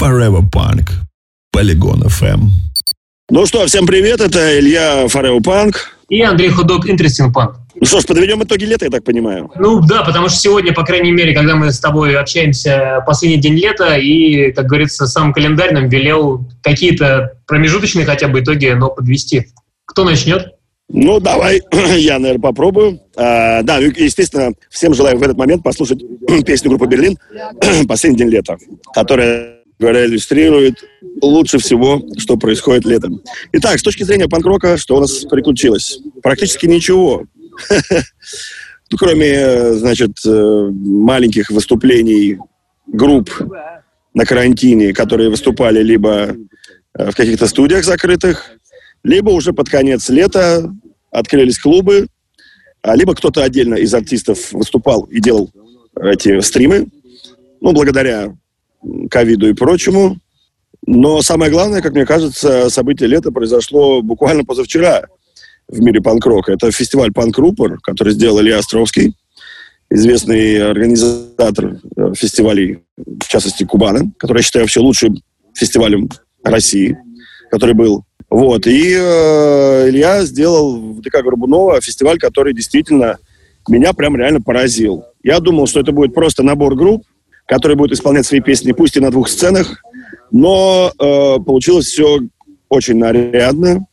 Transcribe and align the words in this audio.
Forever 0.00 0.42
Punk. 0.48 0.90
Полигон 1.50 2.04
FM. 2.04 2.50
Ну 3.30 3.46
что, 3.46 3.66
всем 3.66 3.84
привет, 3.84 4.20
это 4.20 4.60
Илья 4.60 5.06
Forever 5.06 5.40
Punk. 5.40 5.74
И 6.08 6.22
Андрей 6.22 6.50
Худок, 6.50 6.88
Interesting 6.88 7.32
Punk. 7.34 7.54
Ну 7.74 7.84
что 7.84 8.00
ж, 8.00 8.06
подведем 8.06 8.40
итоги 8.44 8.64
лета, 8.64 8.84
я 8.84 8.92
так 8.92 9.02
понимаю. 9.02 9.50
Ну 9.56 9.80
да, 9.80 10.04
потому 10.04 10.28
что 10.28 10.38
сегодня, 10.38 10.72
по 10.72 10.84
крайней 10.84 11.10
мере, 11.10 11.34
когда 11.34 11.56
мы 11.56 11.72
с 11.72 11.80
тобой 11.80 12.16
общаемся, 12.16 13.02
последний 13.08 13.38
день 13.38 13.54
лета, 13.54 13.96
и, 13.96 14.52
как 14.52 14.66
говорится, 14.66 15.08
сам 15.08 15.32
календарь 15.32 15.74
нам 15.74 15.88
велел 15.88 16.46
какие-то 16.62 17.32
промежуточные 17.48 18.06
хотя 18.06 18.28
бы 18.28 18.38
итоги, 18.38 18.68
но 18.68 18.90
подвести. 18.90 19.48
Кто 19.84 20.04
начнет? 20.04 20.52
Ну, 20.88 21.18
давай, 21.18 21.60
я, 21.96 22.20
наверное, 22.20 22.40
попробую. 22.40 23.00
А, 23.16 23.62
да, 23.62 23.80
ну, 23.80 23.90
естественно, 23.96 24.52
всем 24.70 24.94
желаю 24.94 25.18
в 25.18 25.22
этот 25.24 25.36
момент 25.36 25.64
послушать 25.64 26.00
песню 26.46 26.70
группы 26.70 26.86
«Берлин» 26.86 27.18
«Последний 27.88 28.18
день 28.18 28.28
лета», 28.28 28.58
которая 28.94 29.57
говоря, 29.78 30.06
иллюстрирует 30.06 30.84
лучше 31.22 31.58
всего, 31.58 32.02
что 32.16 32.36
происходит 32.36 32.84
летом. 32.84 33.22
Итак, 33.52 33.78
с 33.78 33.82
точки 33.82 34.02
зрения 34.02 34.28
панк-рока, 34.28 34.76
что 34.76 34.96
у 34.96 35.00
нас 35.00 35.24
приключилось? 35.24 36.00
Практически 36.22 36.66
ничего. 36.66 37.24
Ну, 38.90 38.96
кроме, 38.96 39.74
значит, 39.74 40.12
э, 40.24 40.70
маленьких 40.72 41.50
выступлений 41.50 42.38
групп 42.86 43.30
на 44.14 44.24
карантине, 44.24 44.94
которые 44.94 45.28
выступали 45.28 45.82
либо 45.82 46.34
э, 46.94 47.10
в 47.10 47.14
каких-то 47.14 47.46
студиях 47.48 47.84
закрытых, 47.84 48.50
либо 49.04 49.28
уже 49.28 49.52
под 49.52 49.68
конец 49.68 50.08
лета 50.08 50.74
открылись 51.10 51.58
клубы, 51.58 52.06
а 52.80 52.96
либо 52.96 53.14
кто-то 53.14 53.44
отдельно 53.44 53.74
из 53.74 53.92
артистов 53.92 54.52
выступал 54.52 55.02
и 55.02 55.20
делал 55.20 55.50
эти 56.00 56.40
стримы, 56.40 56.86
ну, 57.60 57.72
благодаря 57.72 58.34
ковиду 59.10 59.48
и 59.48 59.54
прочему. 59.54 60.18
Но 60.86 61.22
самое 61.22 61.50
главное, 61.50 61.82
как 61.82 61.92
мне 61.92 62.06
кажется, 62.06 62.70
событие 62.70 63.08
лета 63.08 63.30
произошло 63.30 64.02
буквально 64.02 64.44
позавчера 64.44 65.04
в 65.68 65.80
мире 65.80 66.00
панк-рока. 66.00 66.52
Это 66.52 66.70
фестиваль 66.70 67.12
«Панк-рупор», 67.12 67.78
который 67.80 68.14
сделал 68.14 68.40
Илья 68.40 68.58
Островский, 68.58 69.14
известный 69.90 70.70
организатор 70.70 71.80
э, 71.96 72.12
фестивалей, 72.14 72.80
в 72.96 73.28
частности, 73.28 73.64
Кубана, 73.64 74.10
который 74.18 74.38
я 74.38 74.42
считаю 74.42 74.64
вообще 74.64 74.80
лучшим 74.80 75.22
фестивалем 75.54 76.08
России, 76.42 76.96
который 77.50 77.74
был. 77.74 78.04
Вот. 78.30 78.66
И 78.66 78.94
э, 78.98 79.88
Илья 79.88 80.24
сделал 80.24 80.94
в 80.94 81.00
ДК 81.00 81.22
Горбунова 81.22 81.80
фестиваль, 81.80 82.18
который 82.18 82.54
действительно 82.54 83.18
меня 83.68 83.92
прям 83.92 84.16
реально 84.16 84.40
поразил. 84.40 85.04
Я 85.22 85.40
думал, 85.40 85.66
что 85.66 85.80
это 85.80 85.92
будет 85.92 86.14
просто 86.14 86.42
набор 86.42 86.74
групп, 86.74 87.04
которые 87.48 87.76
будут 87.76 87.98
исполнять 87.98 88.26
свои 88.26 88.40
песни, 88.40 88.72
пусть 88.72 88.96
и 88.96 89.00
на 89.00 89.10
двух 89.10 89.28
сценах, 89.28 89.82
но 90.30 90.92
э, 90.92 91.42
получилось 91.42 91.86
все 91.86 92.20
очень 92.68 92.98
нарядно. 92.98 93.86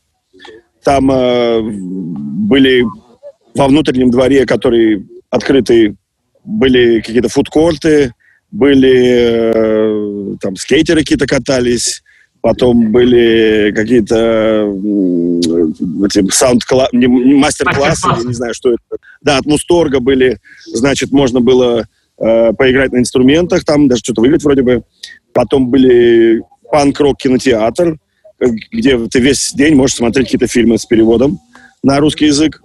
Там 0.83 1.09
э, 1.09 1.61
были 1.63 2.83
во 3.55 3.67
внутреннем 3.67 4.11
дворе, 4.11 4.45
который 4.45 5.07
открытый, 5.29 5.95
были 6.43 6.99
какие-то 6.99 7.29
фудкорты, 7.29 8.13
были 8.51 10.33
э, 10.33 10.37
там 10.41 10.57
скейтеры 10.57 10.99
какие-то 10.99 11.25
катались, 11.25 12.03
потом 12.41 12.91
были 12.91 13.71
какие-то 13.73 14.69
эти 16.05 16.29
саунд 16.29 16.61
мастер-классы, 16.91 18.07
я 18.17 18.23
не 18.27 18.33
знаю, 18.33 18.53
что 18.53 18.71
это. 18.73 19.01
Да, 19.21 19.37
от 19.37 19.45
Мусторга 19.45 20.01
были, 20.01 20.39
значит, 20.65 21.11
можно 21.11 21.39
было 21.39 21.87
э, 22.19 22.53
поиграть 22.53 22.91
на 22.91 22.99
инструментах, 22.99 23.63
там 23.65 23.87
даже 23.87 23.99
что-то 23.99 24.21
выиграть 24.21 24.43
вроде 24.43 24.61
бы. 24.61 24.83
Потом 25.33 25.69
были 25.69 26.41
панк-рок 26.71 27.17
кинотеатр, 27.17 27.97
где 28.71 28.97
ты 29.07 29.19
весь 29.19 29.53
день 29.53 29.75
можешь 29.75 29.97
смотреть 29.97 30.27
какие-то 30.27 30.47
фильмы 30.47 30.77
с 30.77 30.85
переводом 30.85 31.39
на 31.83 31.99
русский 31.99 32.25
язык. 32.25 32.61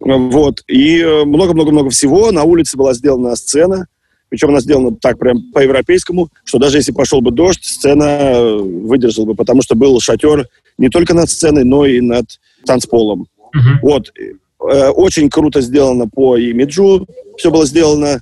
Вот. 0.00 0.62
И 0.66 1.00
э, 1.00 1.24
много-много-много 1.24 1.90
всего. 1.90 2.30
На 2.32 2.44
улице 2.44 2.76
была 2.76 2.94
сделана 2.94 3.36
сцена. 3.36 3.86
Причем 4.30 4.50
она 4.50 4.60
сделана 4.60 4.96
так 4.96 5.18
прям 5.18 5.50
по-европейскому, 5.52 6.28
что 6.44 6.58
даже 6.58 6.78
если 6.78 6.92
пошел 6.92 7.20
бы 7.20 7.32
дождь, 7.32 7.64
сцена 7.64 8.04
э, 8.04 8.58
выдержала 8.58 9.26
бы, 9.26 9.34
потому 9.34 9.60
что 9.60 9.74
был 9.74 10.00
шатер 10.00 10.46
не 10.78 10.88
только 10.88 11.14
над 11.14 11.28
сценой, 11.28 11.64
но 11.64 11.84
и 11.84 12.00
над 12.00 12.26
танцполом. 12.64 13.26
Uh-huh. 13.54 13.80
Вот. 13.82 14.12
Э, 14.60 14.90
очень 14.90 15.28
круто 15.28 15.60
сделано 15.60 16.08
по 16.08 16.36
имиджу. 16.36 17.06
Все 17.36 17.50
было 17.50 17.66
сделано 17.66 18.20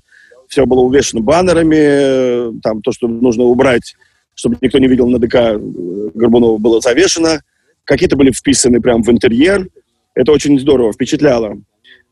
все 0.49 0.67
было 0.67 0.81
увешано 0.81 1.23
баннерами, 1.23 2.61
там 2.61 2.83
то, 2.83 2.93
что 2.93 3.07
нужно 3.07 3.45
убрать, 3.45 3.95
чтобы 4.35 4.57
никто 4.61 4.79
не 4.79 4.89
видел 4.89 5.09
на 5.09 5.19
ДК 5.19 5.35
э, 5.35 5.59
Горбунова, 6.15 6.59
было 6.59 6.81
завешено. 6.81 7.43
Какие-то 7.85 8.17
были 8.17 8.31
вписаны 8.31 8.81
прямо 8.81 9.03
в 9.03 9.11
интерьер. 9.11 9.69
Это 10.15 10.33
очень 10.33 10.59
здорово, 10.59 10.93
впечатляло. 10.93 11.59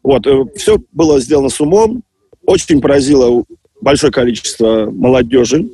Вот, 0.02 0.26
э, 0.26 0.44
все 0.56 0.78
было 0.92 1.20
сделано 1.20 1.48
с 1.48 1.60
умом. 1.60 2.02
Очень 2.44 2.80
поразило 2.80 3.44
большое 3.80 4.12
количество 4.12 4.91
молодежи. 4.91 5.68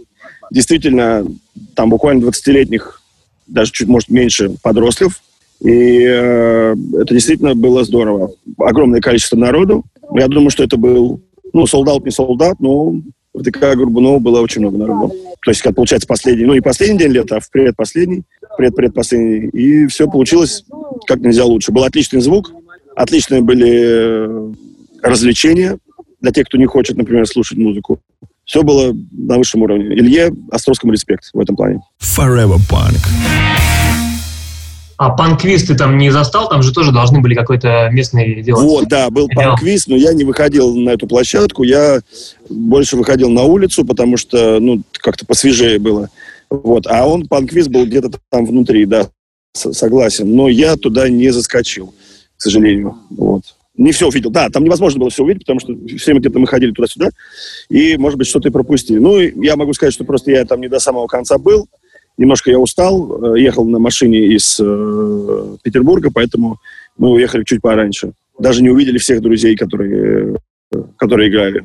Действительно, 0.51 1.27
там 1.75 1.91
буквально 1.91 2.25
20-летних, 2.27 3.01
даже 3.47 3.73
чуть, 3.73 3.89
может, 3.89 4.09
меньше 4.09 4.55
подростков. 4.63 5.23
И 5.61 6.03
э, 6.05 6.75
это 7.01 7.15
действительно 7.15 7.55
было 7.55 7.85
здорово. 7.85 8.33
Огромное 8.59 9.01
количество 9.01 9.37
народу. 9.37 9.85
Я 10.15 10.29
думаю, 10.29 10.51
что 10.51 10.65
это 10.65 10.77
был 10.77 11.23
ну, 11.53 11.67
солдат 11.67 12.05
не 12.05 12.11
солдат, 12.11 12.61
но 12.61 12.95
в 13.35 13.43
ДК 13.43 13.61
Горбунова 13.61 14.19
было 14.19 14.41
очень 14.41 14.61
много 14.61 14.79
народу. 14.79 15.15
То 15.45 15.51
есть, 15.51 15.63
как 15.63 15.75
получается, 15.75 16.07
последний, 16.07 16.45
ну, 16.45 16.55
не 16.55 16.61
последний 16.61 16.99
день 16.99 17.13
лета, 17.13 17.37
а 17.37 17.41
в 17.41 17.51
предпоследний, 17.51 18.25
предпредпоследний. 18.57 19.49
И 19.49 19.87
все 19.87 20.09
получилось 20.09 20.65
как 21.07 21.21
нельзя 21.21 21.45
лучше. 21.45 21.73
Был 21.73 21.85
отличный 21.85 22.21
звук, 22.21 22.53
отличные 22.95 23.41
были 23.41 23.71
э, 23.73 24.53
развлечения 25.03 25.79
для 26.21 26.31
тех, 26.31 26.47
кто 26.47 26.59
не 26.59 26.67
хочет, 26.67 26.97
например, 26.97 27.27
слушать 27.27 27.59
музыку. 27.59 28.01
Все 28.45 28.63
было 28.63 28.95
на 29.13 29.39
высшем 29.39 29.63
уровне. 29.63 29.87
Илье 29.87 30.33
Островскому 30.51 30.93
респект 30.93 31.31
в 31.33 31.41
этом 31.41 31.57
плане. 31.57 31.81
Forever 32.01 32.59
Punk. 32.71 32.99
А 35.03 35.11
панквиз 35.11 35.65
ты 35.65 35.75
там 35.75 35.99
не 35.99 36.11
застал? 36.11 36.49
Там 36.49 36.63
же 36.63 36.73
тоже 36.73 36.93
должны 36.93 37.21
были 37.21 37.35
какой-то 37.35 37.89
местный 37.91 38.41
делать. 38.41 38.63
Вот, 38.63 38.89
да, 38.89 39.11
был 39.11 39.29
панквиз, 39.29 39.89
но 39.89 39.97
я 39.97 40.13
не 40.13 40.23
выходил 40.23 40.77
на 40.77 40.91
эту 40.91 41.09
площадку. 41.09 41.65
Я 41.65 42.03
больше 42.49 42.97
выходил 42.97 43.29
на 43.29 43.43
улицу, 43.43 43.85
потому 43.85 44.17
что, 44.17 44.61
ну, 44.61 44.81
как-то 44.93 45.27
посвежее 45.27 45.81
было. 45.81 46.09
Вот. 46.51 46.87
А 46.87 47.05
он, 47.09 47.27
панквиз, 47.27 47.67
был 47.67 47.85
где-то 47.85 48.13
там 48.31 48.47
внутри, 48.47 48.87
да, 48.87 49.09
согласен. 49.55 50.37
Но 50.37 50.49
я 50.49 50.77
туда 50.77 51.09
не 51.09 51.31
заскочил, 51.31 51.93
к 52.37 52.41
сожалению. 52.41 52.97
Вот. 53.11 53.43
Не 53.77 53.91
все 53.91 54.07
увидел. 54.07 54.31
Да, 54.31 54.51
там 54.51 54.63
невозможно 54.63 55.01
было 55.01 55.11
все 55.11 55.25
увидеть, 55.25 55.43
потому 55.43 55.59
что 55.59 55.75
все 55.97 56.13
время 56.13 56.21
где-то 56.21 56.39
мы 56.39 56.47
ходили 56.47 56.71
туда-сюда, 56.71 57.09
и, 57.69 57.97
может 57.97 58.19
быть, 58.19 58.29
что-то 58.29 58.51
и 58.51 58.53
пропустили. 58.53 59.01
Ну, 59.01 59.19
я 59.19 59.57
могу 59.57 59.73
сказать, 59.73 59.95
что 59.95 60.05
просто 60.05 60.31
я 60.31 60.45
там 60.45 60.61
не 60.61 60.69
до 60.69 60.79
самого 60.79 61.09
конца 61.09 61.39
был, 61.39 61.67
Немножко 62.19 62.51
я 62.51 62.59
устал, 62.59 63.35
э, 63.35 63.41
ехал 63.41 63.65
на 63.65 63.79
машине 63.79 64.19
из 64.19 64.61
э, 64.61 65.57
Петербурга, 65.63 66.11
поэтому 66.13 66.59
мы 66.99 67.11
уехали 67.11 67.45
чуть 67.45 67.63
пораньше. 67.63 68.13
Даже 68.39 68.63
не 68.63 68.71
увидели 68.71 68.99
всех 68.99 69.23
друзей, 69.23 69.57
которые, 69.57 70.37
э, 70.73 70.83
которые 70.99 71.31
играли. 71.31 71.65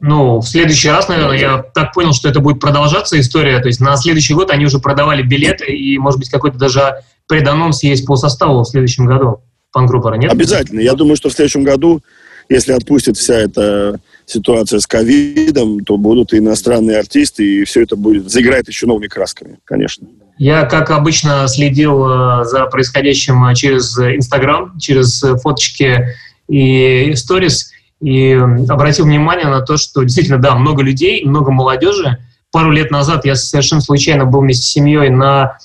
Ну, 0.00 0.38
в 0.38 0.46
следующий 0.46 0.90
раз, 0.90 1.08
наверное, 1.08 1.38
я 1.38 1.62
так 1.74 1.92
понял, 1.92 2.12
что 2.12 2.28
это 2.28 2.40
будет 2.40 2.60
продолжаться 2.60 3.18
история. 3.18 3.58
То 3.60 3.68
есть 3.68 3.80
на 3.80 3.96
следующий 3.96 4.34
год 4.34 4.50
они 4.50 4.64
уже 4.64 4.78
продавали 4.78 5.22
билеты, 5.22 5.66
и, 5.66 5.98
может 5.98 6.20
быть, 6.20 6.30
какой-то 6.30 6.58
даже 6.58 7.00
преданонс 7.26 7.82
есть 7.82 8.06
по 8.06 8.16
составу 8.16 8.60
в 8.60 8.68
следующем 8.68 9.06
году 9.06 9.40
пангруппора, 9.72 10.14
нет? 10.14 10.32
Обязательно. 10.32 10.80
Я 10.80 10.94
думаю, 10.94 11.16
что 11.16 11.28
в 11.30 11.32
следующем 11.32 11.64
году, 11.64 12.00
если 12.48 12.72
отпустит 12.72 13.16
вся 13.16 13.34
эта 13.34 13.98
ситуация 14.28 14.78
с 14.78 14.86
ковидом, 14.86 15.80
то 15.80 15.96
будут 15.96 16.32
и 16.32 16.38
иностранные 16.38 16.98
артисты, 16.98 17.44
и 17.44 17.64
все 17.64 17.82
это 17.82 17.96
будет 17.96 18.30
заиграет 18.30 18.68
еще 18.68 18.86
новыми 18.86 19.06
красками, 19.06 19.58
конечно. 19.64 20.06
Я, 20.36 20.64
как 20.66 20.90
обычно, 20.90 21.48
следил 21.48 22.04
э, 22.04 22.44
за 22.44 22.66
происходящим 22.66 23.44
э, 23.46 23.54
через 23.54 23.98
Инстаграм, 23.98 24.78
через 24.78 25.22
э, 25.24 25.36
фоточки 25.36 26.14
и 26.48 27.12
сторис, 27.16 27.72
и 28.00 28.32
обратил 28.68 29.06
внимание 29.06 29.48
на 29.48 29.62
то, 29.62 29.76
что 29.76 30.02
действительно, 30.02 30.38
да, 30.38 30.54
много 30.54 30.82
людей, 30.82 31.24
много 31.24 31.50
молодежи. 31.50 32.18
Пару 32.52 32.70
лет 32.70 32.90
назад 32.90 33.24
я 33.24 33.34
совершенно 33.34 33.80
случайно 33.80 34.26
был 34.26 34.40
вместе 34.40 34.62
с 34.62 34.70
семьей 34.70 35.10
на 35.10 35.58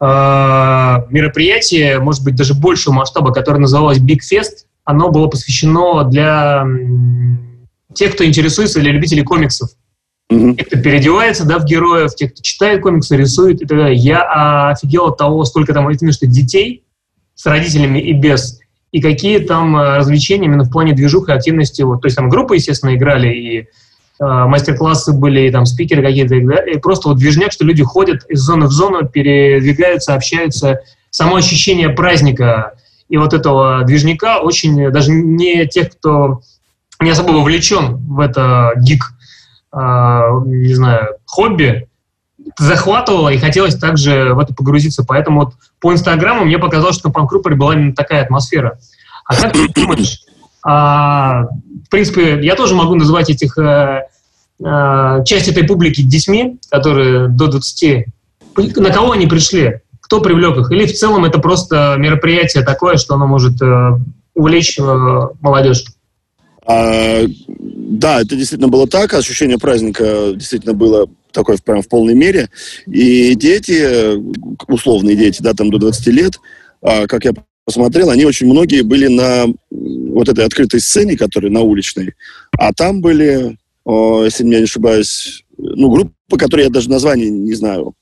э, 0.00 0.04
мероприятии, 1.10 1.96
может 1.96 2.22
быть, 2.22 2.36
даже 2.36 2.54
большего 2.54 2.92
масштаба, 2.92 3.32
которое 3.32 3.58
называлось 3.58 3.98
Big 3.98 4.20
Fest. 4.20 4.66
Оно 4.84 5.10
было 5.10 5.28
посвящено 5.28 6.04
для 6.04 6.64
тех, 7.94 8.14
кто 8.14 8.24
интересуется 8.24 8.80
или 8.80 8.90
любители 8.90 9.22
комиксов. 9.22 9.70
Mm-hmm. 10.30 10.56
Те, 10.56 10.64
кто 10.64 10.80
переодевается 10.80 11.44
да, 11.46 11.58
в 11.58 11.64
героев, 11.64 12.14
те, 12.14 12.28
кто 12.28 12.42
читает 12.42 12.82
комиксы, 12.82 13.16
рисует 13.16 13.62
и 13.62 13.66
так 13.66 13.78
далее. 13.78 13.96
Я 13.96 14.70
офигел 14.70 15.06
от 15.06 15.18
того, 15.18 15.44
сколько 15.44 15.72
там 15.74 15.92
что 15.92 16.26
детей 16.26 16.84
с 17.34 17.46
родителями 17.46 17.98
и 17.98 18.12
без, 18.12 18.60
и 18.92 19.00
какие 19.00 19.38
там 19.38 19.76
э, 19.76 19.96
развлечения 19.96 20.46
именно 20.46 20.64
в 20.64 20.70
плане 20.70 20.92
движух 20.92 21.28
и 21.28 21.32
активности. 21.32 21.82
Вот, 21.82 22.02
то 22.02 22.06
есть 22.06 22.16
там 22.16 22.28
группы, 22.28 22.56
естественно, 22.56 22.94
играли, 22.94 23.28
и 23.28 23.68
мастер-классы 24.20 25.12
были, 25.12 25.50
там 25.50 25.66
спикеры 25.66 26.02
какие-то, 26.02 26.36
и 26.36 26.78
просто 26.78 27.08
вот 27.08 27.18
движняк, 27.18 27.50
что 27.50 27.64
люди 27.64 27.82
ходят 27.82 28.24
из 28.28 28.40
зоны 28.40 28.66
в 28.66 28.70
зону, 28.70 29.08
передвигаются, 29.08 30.14
общаются. 30.14 30.80
Само 31.10 31.36
ощущение 31.36 31.88
праздника 31.88 32.74
и 33.08 33.16
вот 33.16 33.34
этого 33.34 33.82
движника 33.84 34.40
очень, 34.40 34.90
даже 34.90 35.10
не 35.10 35.66
тех, 35.66 35.90
кто 35.90 36.40
не 37.02 37.10
особо 37.10 37.32
вовлечен 37.32 37.96
в 37.96 38.20
это 38.20 38.72
гик, 38.76 39.12
не 39.74 40.74
знаю, 40.74 41.16
хобби, 41.24 41.88
захватывало 42.58 43.30
и 43.30 43.38
хотелось 43.38 43.76
также 43.76 44.34
в 44.34 44.38
это 44.38 44.54
погрузиться. 44.54 45.04
Поэтому 45.04 45.40
вот 45.40 45.54
по 45.80 45.92
Инстаграму 45.92 46.44
мне 46.44 46.58
показалось, 46.58 46.96
что 46.96 47.08
на 47.08 47.12
Панкрупоре 47.12 47.56
была 47.56 47.74
именно 47.74 47.94
такая 47.94 48.22
атмосфера. 48.22 48.78
А 49.24 49.36
как 49.36 49.52
ты 49.52 49.68
думаешь, 49.68 50.20
а, 50.64 51.44
в 51.86 51.90
принципе, 51.90 52.44
я 52.44 52.54
тоже 52.54 52.74
могу 52.74 52.94
называть 52.94 53.30
этих 53.30 53.56
а, 53.58 54.02
а, 54.64 55.24
часть 55.24 55.48
этой 55.48 55.64
публики 55.64 56.02
детьми, 56.02 56.58
которые 56.70 57.28
до 57.28 57.48
20. 57.48 58.06
На 58.56 58.90
кого 58.90 59.12
они 59.12 59.26
пришли? 59.26 59.80
Кто 60.00 60.20
привлек 60.20 60.58
их? 60.58 60.70
Или 60.70 60.86
в 60.86 60.92
целом 60.92 61.24
это 61.24 61.38
просто 61.38 61.96
мероприятие 61.98 62.64
такое, 62.64 62.96
что 62.96 63.14
оно 63.14 63.26
может 63.26 63.60
а, 63.62 63.98
увлечь 64.34 64.78
а, 64.78 65.30
молодежь? 65.40 65.84
А, 66.66 67.22
да, 67.48 68.20
это 68.20 68.36
действительно 68.36 68.68
было 68.68 68.86
так. 68.86 69.14
Ощущение 69.14 69.58
праздника 69.58 70.32
действительно 70.34 70.74
было 70.74 71.08
такое 71.32 71.58
прям 71.64 71.82
в 71.82 71.88
полной 71.88 72.14
мере. 72.14 72.50
И 72.86 73.34
дети, 73.34 74.16
условные 74.70 75.16
дети, 75.16 75.42
да, 75.42 75.54
там 75.54 75.70
до 75.70 75.78
20 75.78 76.06
лет, 76.08 76.40
а, 76.82 77.06
как 77.06 77.24
я 77.24 77.32
посмотрел, 77.64 78.10
они 78.10 78.24
очень 78.24 78.46
многие 78.46 78.82
были 78.82 79.06
на 79.06 79.46
вот 79.70 80.28
этой 80.28 80.44
открытой 80.44 80.80
сцене, 80.80 81.16
которая 81.16 81.50
на 81.50 81.60
уличной. 81.60 82.14
А 82.58 82.72
там 82.72 83.00
были, 83.00 83.56
если 83.86 84.44
я 84.44 84.58
не 84.58 84.64
ошибаюсь, 84.64 85.44
ну, 85.56 85.90
группы, 85.90 86.36
которые 86.36 86.66
я 86.66 86.72
даже 86.72 86.90
название 86.90 87.30
не 87.30 87.54
знаю. 87.54 87.94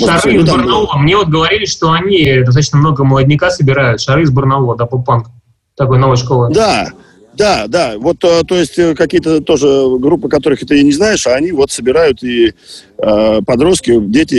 Может, 0.00 0.22
Шары 0.22 0.36
из 0.36 0.50
Барнаула. 0.50 0.96
Мне 0.96 1.16
вот 1.16 1.28
говорили, 1.28 1.64
что 1.66 1.92
они 1.92 2.40
достаточно 2.44 2.78
много 2.78 3.04
молодняка 3.04 3.50
собирают. 3.50 4.00
Шары 4.00 4.24
из 4.24 4.30
Барнаула, 4.30 4.76
да, 4.76 4.86
поп-панк. 4.86 5.28
Такой 5.76 5.98
новой 5.98 6.16
школы. 6.16 6.52
Да, 6.52 6.90
да, 7.36 7.66
да. 7.66 7.98
Вот, 7.98 8.22
э, 8.24 8.42
то 8.46 8.56
есть, 8.56 8.78
э, 8.78 8.94
какие-то 8.94 9.40
тоже 9.40 9.68
группы, 9.98 10.28
которых 10.28 10.60
ты 10.60 10.82
не 10.82 10.92
знаешь, 10.92 11.26
а 11.26 11.34
они 11.34 11.52
вот 11.52 11.70
собирают 11.70 12.22
и 12.22 12.52
э, 12.98 13.40
подростки, 13.46 13.98
дети 14.00 14.36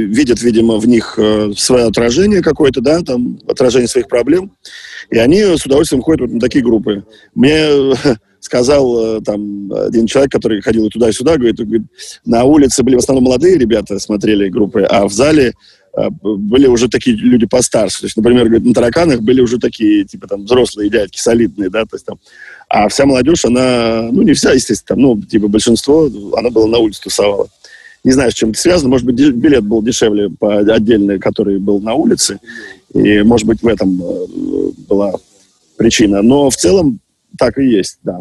видят, 0.00 0.42
видимо, 0.42 0.78
в 0.78 0.88
них 0.88 1.14
э, 1.18 1.52
свое 1.56 1.84
отражение 1.84 2.42
какое-то, 2.42 2.80
да, 2.80 3.00
там, 3.00 3.38
отражение 3.48 3.88
своих 3.88 4.08
проблем, 4.08 4.52
и 5.10 5.18
они 5.18 5.42
с 5.42 5.64
удовольствием 5.64 6.02
ходят 6.02 6.22
вот 6.22 6.30
на 6.30 6.40
такие 6.40 6.64
группы. 6.64 7.04
Мне 7.34 7.94
сказал 8.40 9.22
там 9.22 9.72
один 9.72 10.06
человек, 10.06 10.32
который 10.32 10.60
ходил 10.60 10.88
туда 10.90 11.08
и 11.08 11.12
сюда, 11.12 11.36
говорит, 11.36 11.56
говорит, 11.56 11.82
на 12.26 12.44
улице 12.44 12.82
были 12.82 12.96
в 12.96 12.98
основном 12.98 13.24
молодые 13.24 13.56
ребята, 13.56 13.98
смотрели 13.98 14.48
группы, 14.48 14.82
а 14.82 15.08
в 15.08 15.12
зале 15.12 15.52
а, 15.52 15.83
были 15.96 16.66
уже 16.66 16.88
такие 16.88 17.16
люди 17.16 17.46
постарше. 17.46 18.00
То 18.00 18.06
есть, 18.06 18.16
например, 18.16 18.46
говорит, 18.46 18.66
на 18.66 18.74
тараканах 18.74 19.20
были 19.20 19.40
уже 19.40 19.58
такие, 19.58 20.04
типа, 20.04 20.26
там, 20.26 20.44
взрослые 20.44 20.90
дядьки, 20.90 21.20
солидные, 21.20 21.70
да, 21.70 21.82
то 21.82 21.94
есть 21.94 22.04
там. 22.04 22.18
А 22.68 22.88
вся 22.88 23.06
молодежь, 23.06 23.44
она, 23.44 24.08
ну, 24.10 24.22
не 24.22 24.32
вся, 24.32 24.52
естественно, 24.52 24.96
там, 24.96 25.00
ну, 25.00 25.22
типа, 25.22 25.48
большинство, 25.48 26.10
она 26.36 26.50
была 26.50 26.66
на 26.66 26.78
улице 26.78 27.02
тусовала. 27.02 27.48
Не 28.02 28.12
знаю, 28.12 28.30
с 28.30 28.34
чем 28.34 28.50
это 28.50 28.60
связано. 28.60 28.90
Может 28.90 29.06
быть, 29.06 29.16
билет 29.16 29.64
был 29.64 29.82
дешевле 29.82 30.28
по 30.28 30.58
отдельный, 30.58 31.18
который 31.18 31.58
был 31.58 31.80
на 31.80 31.94
улице. 31.94 32.38
И, 32.92 33.22
может 33.22 33.46
быть, 33.46 33.62
в 33.62 33.66
этом 33.66 34.02
э, 34.02 34.26
была 34.88 35.12
причина. 35.78 36.20
Но 36.20 36.50
в 36.50 36.56
целом 36.56 37.00
так 37.38 37.58
и 37.58 37.64
есть, 37.64 37.98
да. 38.02 38.20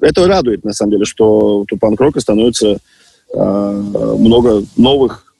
Это 0.00 0.26
радует, 0.26 0.64
на 0.64 0.72
самом 0.72 0.92
деле, 0.92 1.04
что 1.04 1.64
у 1.70 1.76
панк-рока 1.76 2.20
становится 2.20 2.78
э, 3.34 3.82
много 4.18 4.64
новых 4.76 5.31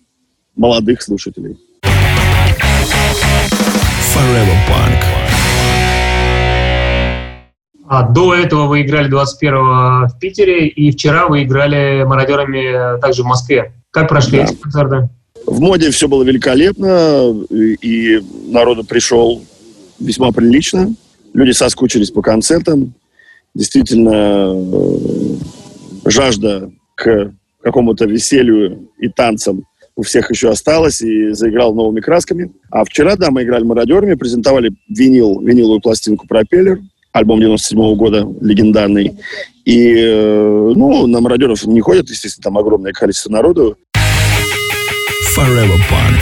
молодых 0.56 1.02
слушателей. 1.02 1.56
Forever 4.14 4.58
Punk. 4.68 5.02
А 7.88 8.08
до 8.08 8.34
этого 8.34 8.68
вы 8.68 8.82
играли 8.82 9.10
21-го 9.10 10.06
в 10.08 10.18
Питере, 10.18 10.66
и 10.68 10.90
вчера 10.92 11.26
вы 11.26 11.42
играли 11.42 12.04
мародерами 12.04 12.98
также 13.00 13.22
в 13.22 13.26
Москве. 13.26 13.74
Как 13.90 14.08
прошли 14.08 14.38
да. 14.38 14.44
эти 14.44 14.54
концерты? 14.54 15.08
В 15.46 15.60
моде 15.60 15.90
все 15.90 16.08
было 16.08 16.22
великолепно, 16.22 17.34
и 17.50 18.22
народу 18.48 18.84
пришел 18.84 19.42
весьма 19.98 20.32
прилично. 20.32 20.94
Люди 21.34 21.50
соскучились 21.50 22.10
по 22.10 22.22
концертам. 22.22 22.94
Действительно, 23.54 24.54
э, 24.54 26.10
жажда 26.10 26.70
к 26.94 27.32
какому-то 27.62 28.06
веселью 28.06 28.88
и 28.98 29.08
танцам 29.08 29.64
у 29.94 30.02
всех 30.02 30.30
еще 30.30 30.50
осталось 30.50 31.02
и 31.02 31.32
заиграл 31.32 31.74
новыми 31.74 32.00
красками. 32.00 32.52
А 32.70 32.84
вчера, 32.84 33.16
да, 33.16 33.30
мы 33.30 33.42
играли 33.42 33.64
мародерами, 33.64 34.14
презентовали 34.14 34.72
винил, 34.88 35.40
виниловую 35.40 35.80
пластинку 35.80 36.26
«Пропеллер», 36.26 36.80
альбом 37.12 37.40
97 37.40 37.78
-го 37.78 37.94
года, 37.94 38.26
легендарный. 38.40 39.18
И, 39.64 39.94
э, 39.96 40.72
ну, 40.74 41.06
на 41.06 41.20
мародеров 41.20 41.64
не 41.66 41.80
ходят, 41.80 42.08
естественно, 42.08 42.44
там 42.44 42.58
огромное 42.58 42.92
количество 42.92 43.30
народу. 43.30 43.76
Forever 45.36 45.78
Punk. 45.90 46.20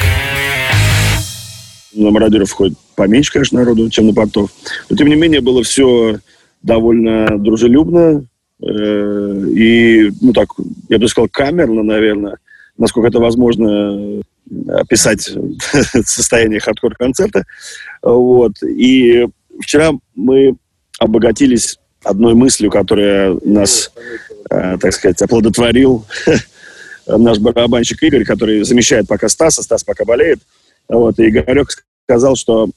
На 1.94 2.11
мародеров 2.11 2.50
ходит 2.50 2.76
поменьше, 2.96 3.32
конечно, 3.32 3.58
народу, 3.58 3.88
чем 3.90 4.06
на 4.06 4.14
портов. 4.14 4.50
Но, 4.88 4.96
тем 4.96 5.08
не 5.08 5.17
менее, 5.17 5.40
было 5.40 5.62
все 5.62 6.19
довольно 6.62 7.38
дружелюбно. 7.38 8.25
Э, 8.62 9.44
и, 9.55 10.11
ну, 10.20 10.32
так, 10.32 10.49
я 10.88 10.99
бы 10.99 11.08
сказал, 11.08 11.28
камерно, 11.31 11.82
наверное 11.82 12.37
насколько 12.81 13.09
это 13.09 13.21
возможно, 13.21 14.23
описать 14.69 15.21
состояние 16.05 16.61
хардкор-концерта. 16.61 17.44
Вот. 18.03 18.55
И 18.62 19.29
вчера 19.61 19.93
мы 20.15 20.56
обогатились 20.99 21.79
одной 22.03 22.35
мыслью, 22.35 22.71
которая 22.71 23.38
нас, 23.44 23.93
э, 24.50 24.79
так 24.81 24.93
сказать, 24.94 25.21
оплодотворил 25.21 26.06
наш 27.06 27.38
барабанщик 27.38 28.03
Игорь, 28.03 28.25
который 28.25 28.65
замещает 28.65 29.06
пока 29.06 29.29
Стаса, 29.29 29.62
Стас 29.62 29.85
пока 29.85 30.05
болеет. 30.05 30.41
Вот, 30.88 31.19
и 31.19 31.29
Игорек 31.29 31.69
сказал, 32.05 32.35
что 32.35 32.71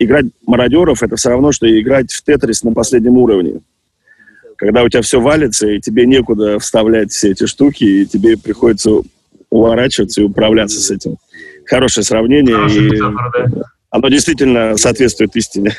играть 0.00 0.26
мародеров– 0.44 1.02
это 1.04 1.14
все 1.14 1.30
равно, 1.30 1.52
что 1.52 1.66
играть 1.80 2.12
в 2.12 2.24
Тетрис 2.24 2.64
на 2.64 2.72
последнем 2.72 3.16
уровне. 3.16 3.60
Когда 4.56 4.82
у 4.82 4.88
тебя 4.88 5.02
все 5.02 5.20
валится, 5.20 5.68
и 5.68 5.80
тебе 5.80 6.04
некуда 6.04 6.58
вставлять 6.58 7.12
все 7.12 7.30
эти 7.30 7.46
штуки, 7.46 7.84
и 7.84 8.06
тебе 8.06 8.36
приходится 8.36 9.02
уворачиваться 9.50 10.20
и 10.20 10.24
управляться 10.24 10.80
с 10.80 10.90
этим. 10.90 11.16
Хорошее 11.66 12.04
сравнение. 12.04 12.54
Хороший 12.54 12.86
и 12.88 13.00
да. 13.50 13.62
Оно 13.90 14.08
действительно 14.08 14.76
соответствует 14.76 15.34
истине. 15.36 15.76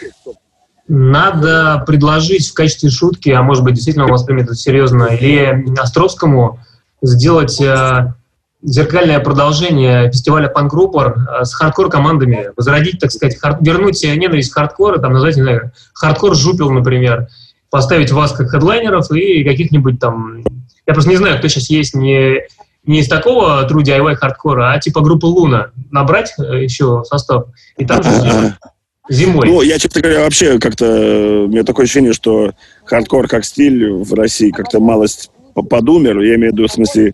Надо 0.87 1.83
предложить 1.87 2.49
в 2.49 2.53
качестве 2.53 2.89
шутки, 2.89 3.29
а 3.29 3.41
может 3.41 3.63
быть 3.63 3.75
действительно 3.75 4.05
он 4.05 4.11
воспримет 4.11 4.45
это 4.45 4.55
серьезно, 4.55 5.05
Илье 5.05 5.65
Островскому 5.79 6.59
сделать 7.01 7.61
э, 7.61 8.13
зеркальное 8.61 9.19
продолжение 9.21 10.11
фестиваля 10.11 10.49
панк-рупор 10.49 11.15
э, 11.17 11.45
с 11.45 11.53
хардкор-командами, 11.53 12.49
возродить, 12.57 12.99
так 12.99 13.11
сказать, 13.11 13.37
хар- 13.41 13.57
вернуть 13.61 14.03
ненависть 14.03 14.53
хардкора, 14.53 14.99
там 14.99 15.13
назвать, 15.13 15.37
не 15.37 15.43
знаю, 15.43 15.71
хардкор 15.93 16.35
жупил, 16.35 16.71
например, 16.71 17.29
поставить 17.69 18.11
вас 18.11 18.33
как 18.33 18.49
хедлайнеров 18.49 19.09
и 19.11 19.45
каких-нибудь 19.45 19.99
там... 19.99 20.43
Я 20.85 20.93
просто 20.93 21.09
не 21.09 21.17
знаю, 21.17 21.37
кто 21.37 21.47
сейчас 21.47 21.69
есть, 21.69 21.95
не 21.95 22.41
не 22.85 22.99
из 22.99 23.07
такого 23.07 23.67
true 23.69 23.83
DIY 23.83 24.15
хардкора, 24.15 24.73
а 24.73 24.79
типа 24.79 25.01
группы 25.01 25.27
Луна 25.27 25.71
набрать 25.91 26.33
э, 26.39 26.63
еще 26.63 27.03
состав 27.05 27.45
и 27.77 27.85
там 27.85 28.01
же 28.03 28.57
зимой. 29.09 29.47
Ну, 29.47 29.61
я, 29.61 29.77
честно 29.77 30.01
говоря, 30.01 30.21
вообще 30.21 30.59
как-то... 30.59 31.45
У 31.45 31.47
меня 31.47 31.63
такое 31.63 31.85
ощущение, 31.85 32.13
что 32.13 32.51
хардкор 32.85 33.27
как 33.27 33.45
стиль 33.45 33.91
в 33.91 34.13
России 34.13 34.51
как-то 34.51 34.79
малость 34.79 35.29
подумер. 35.69 36.19
Я 36.21 36.35
имею 36.35 36.53
в 36.53 36.55
виду, 36.55 36.67
в 36.67 36.71
смысле, 36.71 37.13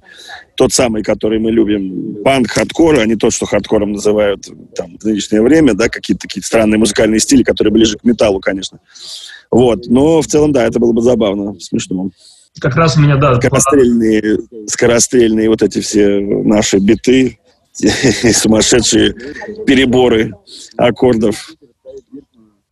тот 0.55 0.71
самый, 0.71 1.03
который 1.03 1.39
мы 1.39 1.51
любим. 1.51 2.23
Панк, 2.23 2.49
хардкор, 2.49 2.99
а 2.99 3.05
не 3.05 3.15
то, 3.15 3.29
что 3.29 3.45
хардкором 3.45 3.93
называют 3.93 4.47
там, 4.75 4.97
в 4.97 5.03
нынешнее 5.03 5.41
время, 5.41 5.73
да, 5.73 5.89
какие-то 5.89 6.21
такие 6.21 6.43
странные 6.43 6.77
музыкальные 6.77 7.19
стили, 7.19 7.43
которые 7.43 7.73
ближе 7.73 7.97
к 7.97 8.03
металлу, 8.03 8.39
конечно. 8.39 8.79
Вот. 9.51 9.87
Но 9.87 10.21
в 10.21 10.27
целом, 10.27 10.51
да, 10.51 10.65
это 10.65 10.79
было 10.79 10.93
бы 10.93 11.01
забавно, 11.01 11.59
смешно 11.59 12.11
как 12.59 12.75
раз 12.75 12.97
у 12.97 13.01
меня, 13.01 13.17
да... 13.17 13.35
Скорострельные, 13.35 14.39
скорострельные 14.67 15.49
вот 15.49 15.61
эти 15.61 15.79
все 15.79 16.19
наши 16.19 16.77
биты, 16.77 17.39
сумасшедшие 18.33 19.13
переборы 19.65 20.33
аккордов. 20.77 21.51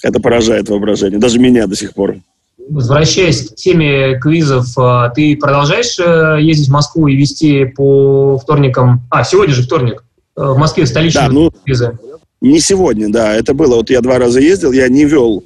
Это 0.04 0.20
поражает 0.20 0.70
воображение. 0.70 1.20
Даже 1.20 1.40
меня 1.40 1.68
до 1.68 1.76
сих 1.76 1.94
пор. 1.94 2.18
Возвращаясь 2.70 3.50
к 3.50 3.56
теме 3.56 4.20
квизов, 4.20 4.68
а, 4.78 5.10
ты 5.10 5.38
продолжаешь 5.38 6.00
э, 6.00 6.42
ездить 6.42 6.70
в 6.70 6.72
Москву 6.72 7.08
и 7.08 7.16
вести 7.16 7.66
по 7.66 8.38
вторникам... 8.38 9.02
А, 9.12 9.24
сегодня 9.24 9.54
же 9.54 9.64
вторник. 9.64 10.04
Э, 10.36 10.52
в 10.52 10.58
Москве 10.58 10.86
столичные 10.86 11.28
да, 11.28 11.34
ну, 11.34 11.52
квизы. 11.64 11.98
Не 12.42 12.60
сегодня, 12.60 13.10
да. 13.10 13.36
Это 13.36 13.54
было. 13.54 13.76
Вот 13.76 13.90
я 13.90 14.02
два 14.02 14.18
раза 14.18 14.40
ездил, 14.40 14.72
я 14.72 14.88
не 14.90 15.06
вел 15.06 15.44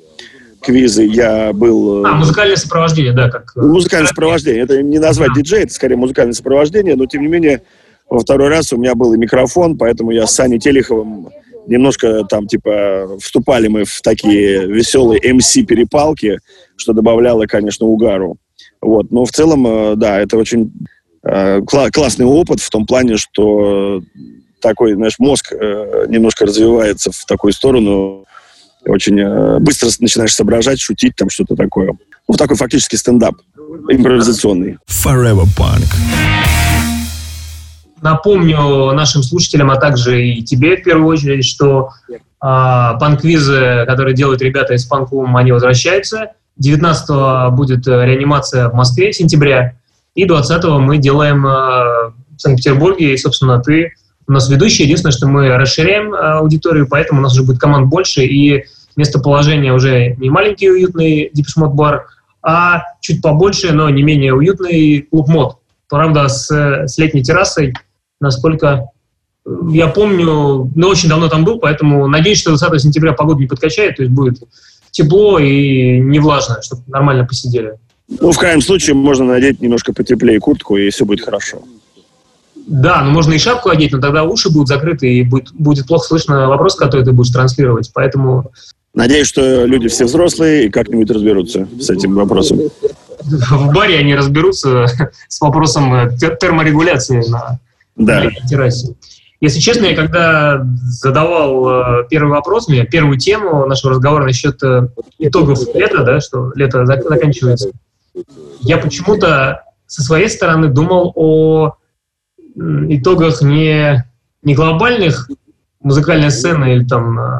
квизы 0.62 1.04
я 1.04 1.54
был... 1.54 2.06
А, 2.06 2.14
музыкальное 2.14 2.56
сопровождение, 2.56 3.14
да, 3.14 3.30
как... 3.30 3.56
Музыкальное 3.56 4.08
сопровождение. 4.08 4.64
Это 4.64 4.82
не 4.82 5.00
назвать 5.00 5.34
диджей, 5.36 5.64
это 5.64 5.74
скорее 5.74 5.96
музыкальное 5.96 6.34
сопровождение, 6.34 6.96
но 6.96 7.06
тем 7.06 7.22
не 7.22 7.28
менее 7.28 7.62
во 8.10 8.20
второй 8.20 8.50
раз 8.50 8.74
у 8.74 8.78
меня 8.78 8.96
был 8.96 9.14
и 9.14 9.18
микрофон, 9.18 9.78
поэтому 9.78 10.12
я 10.12 10.26
с 10.28 10.34
Саней 10.34 10.60
Телеховым 10.60 11.30
немножко 11.68 12.24
там, 12.24 12.48
типа, 12.48 13.18
вступали 13.22 13.68
мы 13.68 13.84
в 13.86 14.02
такие 14.02 14.66
веселые 14.66 15.22
MC-перепалки, 15.22 16.40
что 16.76 16.94
добавляло, 16.94 17.46
конечно, 17.46 17.86
угару. 17.86 18.38
Вот. 18.82 19.12
Но 19.12 19.26
в 19.26 19.32
целом, 19.32 19.66
э, 19.68 19.96
да, 19.96 20.20
это 20.20 20.38
очень 20.38 20.72
э, 21.24 21.60
кла- 21.60 21.92
классный 21.92 22.26
опыт 22.26 22.60
в 22.60 22.70
том 22.70 22.86
плане, 22.86 23.18
что 23.18 24.02
такой, 24.62 24.94
знаешь, 24.94 25.20
мозг 25.20 25.54
э, 25.54 26.06
немножко 26.08 26.46
развивается 26.46 27.12
в 27.12 27.26
такую 27.26 27.54
сторону, 27.54 28.26
очень 28.86 29.20
э, 29.20 29.60
быстро 29.60 29.90
начинаешь 30.00 30.34
соображать, 30.34 30.80
шутить, 30.80 31.16
там 31.16 31.30
что-то 31.30 31.56
такое. 31.56 31.94
Ну, 32.28 32.36
такой 32.36 32.56
фактически 32.56 32.96
стендап 32.96 33.36
импровизационный. 33.90 34.78
Forever 34.88 35.46
Punk. 35.58 35.86
Напомню 38.02 38.94
нашим 38.94 39.24
слушателям, 39.24 39.72
а 39.72 39.76
также 39.76 40.26
и 40.26 40.42
тебе 40.44 40.78
в 40.78 40.84
первую 40.84 41.08
очередь, 41.08 41.46
что 41.46 41.90
а, 42.40 42.94
панквизы, 42.96 43.84
которые 43.86 44.16
делают 44.16 44.42
ребята 44.42 44.74
из 44.74 44.86
панкум, 44.86 45.36
они 45.36 45.52
возвращаются. 45.52 46.32
19 46.58 47.54
будет 47.54 47.88
э, 47.88 48.06
реанимация 48.06 48.70
в 48.70 48.74
Москве, 48.74 49.14
сентября. 49.14 49.76
И 50.14 50.26
20 50.26 50.66
мы 50.80 50.98
делаем 50.98 51.46
э, 51.46 51.50
в 51.50 52.14
Санкт-Петербурге. 52.38 53.14
И, 53.14 53.18
собственно, 53.18 53.62
ты 53.62 53.94
у 54.30 54.32
нас 54.32 54.48
ведущий. 54.48 54.84
Единственное, 54.84 55.12
что 55.12 55.28
мы 55.28 55.50
расширяем 55.58 56.14
э, 56.14 56.18
аудиторию, 56.18 56.88
поэтому 56.88 57.20
у 57.20 57.24
нас 57.24 57.34
уже 57.34 57.44
будет 57.44 57.60
команд 57.60 57.88
больше. 57.88 58.24
И 58.26 58.64
местоположение 58.96 59.74
уже 59.74 60.16
не 60.18 60.30
маленький 60.30 60.70
уютный 60.70 61.32
дипшмот 61.34 61.74
бар, 61.74 62.06
а 62.44 62.84
чуть 63.02 63.22
побольше, 63.22 63.74
но 63.74 63.90
не 63.90 64.04
менее 64.04 64.36
уютный 64.36 65.02
клуб 65.02 65.28
мод. 65.30 65.58
Правда, 65.90 66.28
с, 66.28 66.48
с 66.52 66.98
летней 67.00 67.24
террасой, 67.24 67.74
насколько 68.22 68.90
я 69.72 69.88
помню, 69.88 70.70
но 70.76 70.88
очень 70.88 71.10
давно 71.10 71.28
там 71.28 71.44
был, 71.44 71.58
поэтому 71.58 72.08
надеюсь, 72.08 72.40
что 72.40 72.56
20 72.56 72.80
сентября 72.80 73.14
погода 73.14 73.40
не 73.40 73.48
подкачает, 73.48 73.96
то 73.96 74.04
есть 74.04 74.14
будет 74.14 74.44
тепло 74.92 75.40
и 75.40 76.00
не 76.00 76.20
влажно, 76.20 76.62
чтобы 76.62 76.84
нормально 76.86 77.26
посидели. 77.26 77.74
Ну, 78.08 78.32
в 78.32 78.38
крайнем 78.38 78.62
случае, 78.62 78.96
можно 78.96 79.26
надеть 79.26 79.60
немножко 79.60 79.92
потеплее 79.92 80.40
куртку, 80.40 80.78
и 80.78 80.92
все 80.92 81.06
будет 81.06 81.22
хорошо. 81.22 81.64
Да, 82.70 83.02
ну 83.04 83.10
можно 83.12 83.34
и 83.34 83.40
шапку 83.40 83.70
одеть, 83.70 83.92
но 83.94 84.00
тогда 84.00 84.24
уши 84.24 84.50
будут 84.52 84.68
закрыты, 84.68 85.12
и 85.12 85.24
будет, 85.24 85.52
будет 85.54 85.88
плохо 85.88 86.06
слышно 86.06 86.48
вопрос, 86.48 86.76
который 86.76 87.04
ты 87.04 87.12
будешь 87.12 87.32
транслировать. 87.32 87.90
Поэтому 87.94 88.52
Надеюсь, 88.94 89.28
что 89.28 89.66
люди 89.66 89.88
все 89.88 90.06
взрослые 90.06 90.66
и 90.66 90.70
как-нибудь 90.70 91.10
разберутся 91.12 91.68
с 91.80 91.90
этим 91.90 92.14
вопросом. 92.16 92.60
в 93.22 93.74
баре 93.74 93.98
они 93.98 94.16
разберутся 94.16 94.86
с 95.28 95.42
вопросом 95.42 95.94
э, 95.94 96.18
те- 96.18 96.36
терморегуляции 96.40 97.24
на 97.30 97.60
Да. 97.96 98.30
террасе. 98.50 98.96
Если 99.42 99.60
честно, 99.60 99.86
я 99.86 99.96
когда 99.96 100.62
задавал 100.84 101.70
э, 102.02 102.08
первый 102.10 102.30
вопрос, 102.32 102.68
мне 102.68 102.84
первую 102.86 103.18
тему 103.18 103.66
нашего 103.66 103.94
разговора 103.94 104.26
насчет 104.26 104.62
э, 104.64 104.90
итогов 105.18 105.60
лета, 105.74 106.04
да, 106.04 106.20
что 106.20 106.52
лето 106.56 106.82
зак- 106.84 107.08
заканчивается, 107.08 107.70
я 108.62 108.78
почему-то 108.78 109.64
со 109.88 110.04
своей 110.04 110.30
стороны 110.30 110.68
думал 110.68 111.14
о 111.16 111.74
итогах 112.60 113.42
не, 113.42 114.06
не 114.44 114.56
глобальных 114.56 115.30
музыкальной 115.82 116.32
сцены 116.32 116.76
или 116.76 116.86
там 116.86 117.20
э, 117.20 117.40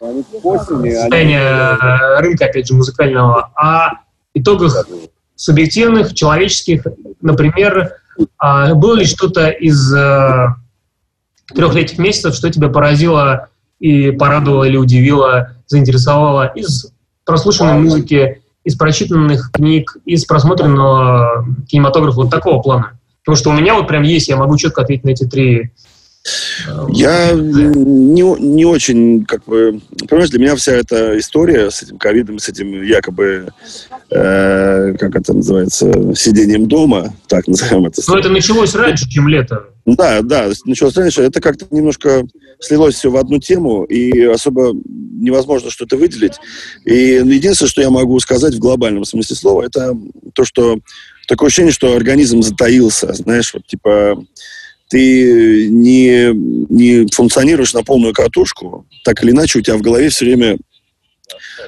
состояния 0.00 1.78
э, 1.80 2.20
рынка, 2.20 2.46
опять 2.46 2.68
же, 2.68 2.74
музыкального, 2.74 3.50
а 3.54 3.92
итогах 4.34 4.86
субъективных, 5.36 6.14
человеческих. 6.14 6.86
Например, 7.20 7.92
а 8.38 8.74
было 8.74 8.94
ли 8.94 9.04
что-то 9.04 9.48
из 9.48 9.90
трех 11.52 11.74
летних 11.74 11.98
месяцев, 11.98 12.34
что 12.34 12.50
тебя 12.50 12.68
поразило 12.68 13.48
и 13.80 14.12
порадовало 14.12 14.64
или 14.64 14.76
удивило, 14.76 15.50
заинтересовало 15.66 16.46
из 16.54 16.92
прослушанной 17.24 17.74
музыки, 17.74 18.42
из 18.64 18.76
прочитанных 18.76 19.50
книг, 19.52 19.96
из 20.04 20.24
просмотренного 20.24 21.46
кинематографа 21.68 22.16
вот 22.16 22.30
такого 22.30 22.62
плана? 22.62 22.98
Потому 23.24 23.36
что 23.36 23.50
у 23.50 23.52
меня 23.54 23.74
вот 23.74 23.88
прям 23.88 24.02
есть, 24.02 24.28
я 24.28 24.36
могу 24.36 24.56
четко 24.58 24.82
ответить 24.82 25.04
на 25.04 25.10
эти 25.10 25.24
три. 25.24 25.70
э, 26.66 26.86
Я 26.90 27.32
не, 27.32 28.22
не 28.22 28.64
очень, 28.66 29.24
как 29.24 29.44
бы, 29.44 29.80
понимаешь, 30.08 30.30
для 30.30 30.40
меня 30.40 30.56
вся 30.56 30.72
эта 30.72 31.18
история 31.18 31.70
с 31.70 31.82
этим 31.82 31.96
ковидом, 31.96 32.38
с 32.38 32.48
этим 32.50 32.82
якобы, 32.82 33.48
э, 34.10 34.94
как 34.98 35.16
это 35.16 35.32
называется, 35.32 36.14
сидением 36.14 36.68
дома, 36.68 37.14
так 37.28 37.46
назовем 37.48 37.86
это. 37.86 38.02
Но 38.06 38.18
это 38.18 38.28
началось 38.28 38.74
раньше, 38.74 39.08
чем 39.08 39.28
лето. 39.28 39.64
Да, 39.86 40.22
да, 40.22 40.50
началось 40.66 40.96
раньше. 40.96 41.22
Это 41.22 41.40
как-то 41.40 41.66
немножко 41.70 42.24
слилось 42.60 42.94
все 42.94 43.10
в 43.10 43.16
одну 43.16 43.38
тему, 43.38 43.84
и 43.84 44.22
особо 44.22 44.72
невозможно 44.74 45.70
что-то 45.70 45.96
выделить. 45.96 46.34
И 46.84 46.94
единственное, 47.24 47.70
что 47.70 47.80
я 47.80 47.90
могу 47.90 48.18
сказать 48.20 48.54
в 48.54 48.58
глобальном 48.58 49.04
смысле 49.04 49.36
слова, 49.36 49.62
это 49.62 49.96
то, 50.34 50.44
что 50.44 50.78
такое 51.26 51.48
ощущение, 51.48 51.72
что 51.72 51.94
организм 51.94 52.42
затаился, 52.42 53.12
знаешь, 53.12 53.52
вот 53.54 53.66
типа 53.66 54.22
ты 54.88 55.68
не, 55.70 56.30
не 56.34 57.06
функционируешь 57.12 57.74
на 57.74 57.82
полную 57.82 58.12
катушку, 58.12 58.86
так 59.04 59.22
или 59.22 59.30
иначе 59.30 59.58
у 59.58 59.62
тебя 59.62 59.76
в 59.76 59.82
голове 59.82 60.08
все 60.08 60.24
время 60.24 60.58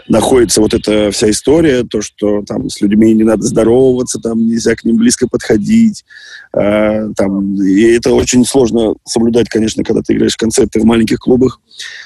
находится 0.08 0.60
вот 0.60 0.74
эта 0.74 1.10
вся 1.10 1.30
история, 1.30 1.84
то, 1.84 2.02
что 2.02 2.42
там 2.46 2.68
с 2.68 2.80
людьми 2.80 3.12
не 3.14 3.24
надо 3.24 3.42
здороваться, 3.42 4.18
там 4.20 4.46
нельзя 4.46 4.74
к 4.74 4.84
ним 4.84 4.96
близко 4.96 5.28
подходить. 5.28 6.04
э, 6.52 7.10
там, 7.16 7.62
и 7.62 7.82
это 7.92 8.12
очень 8.14 8.44
сложно 8.44 8.94
соблюдать, 9.04 9.48
конечно, 9.48 9.84
когда 9.84 10.02
ты 10.02 10.14
играешь 10.14 10.36
концерты 10.36 10.80
в 10.80 10.84
маленьких 10.84 11.18
клубах. 11.18 11.60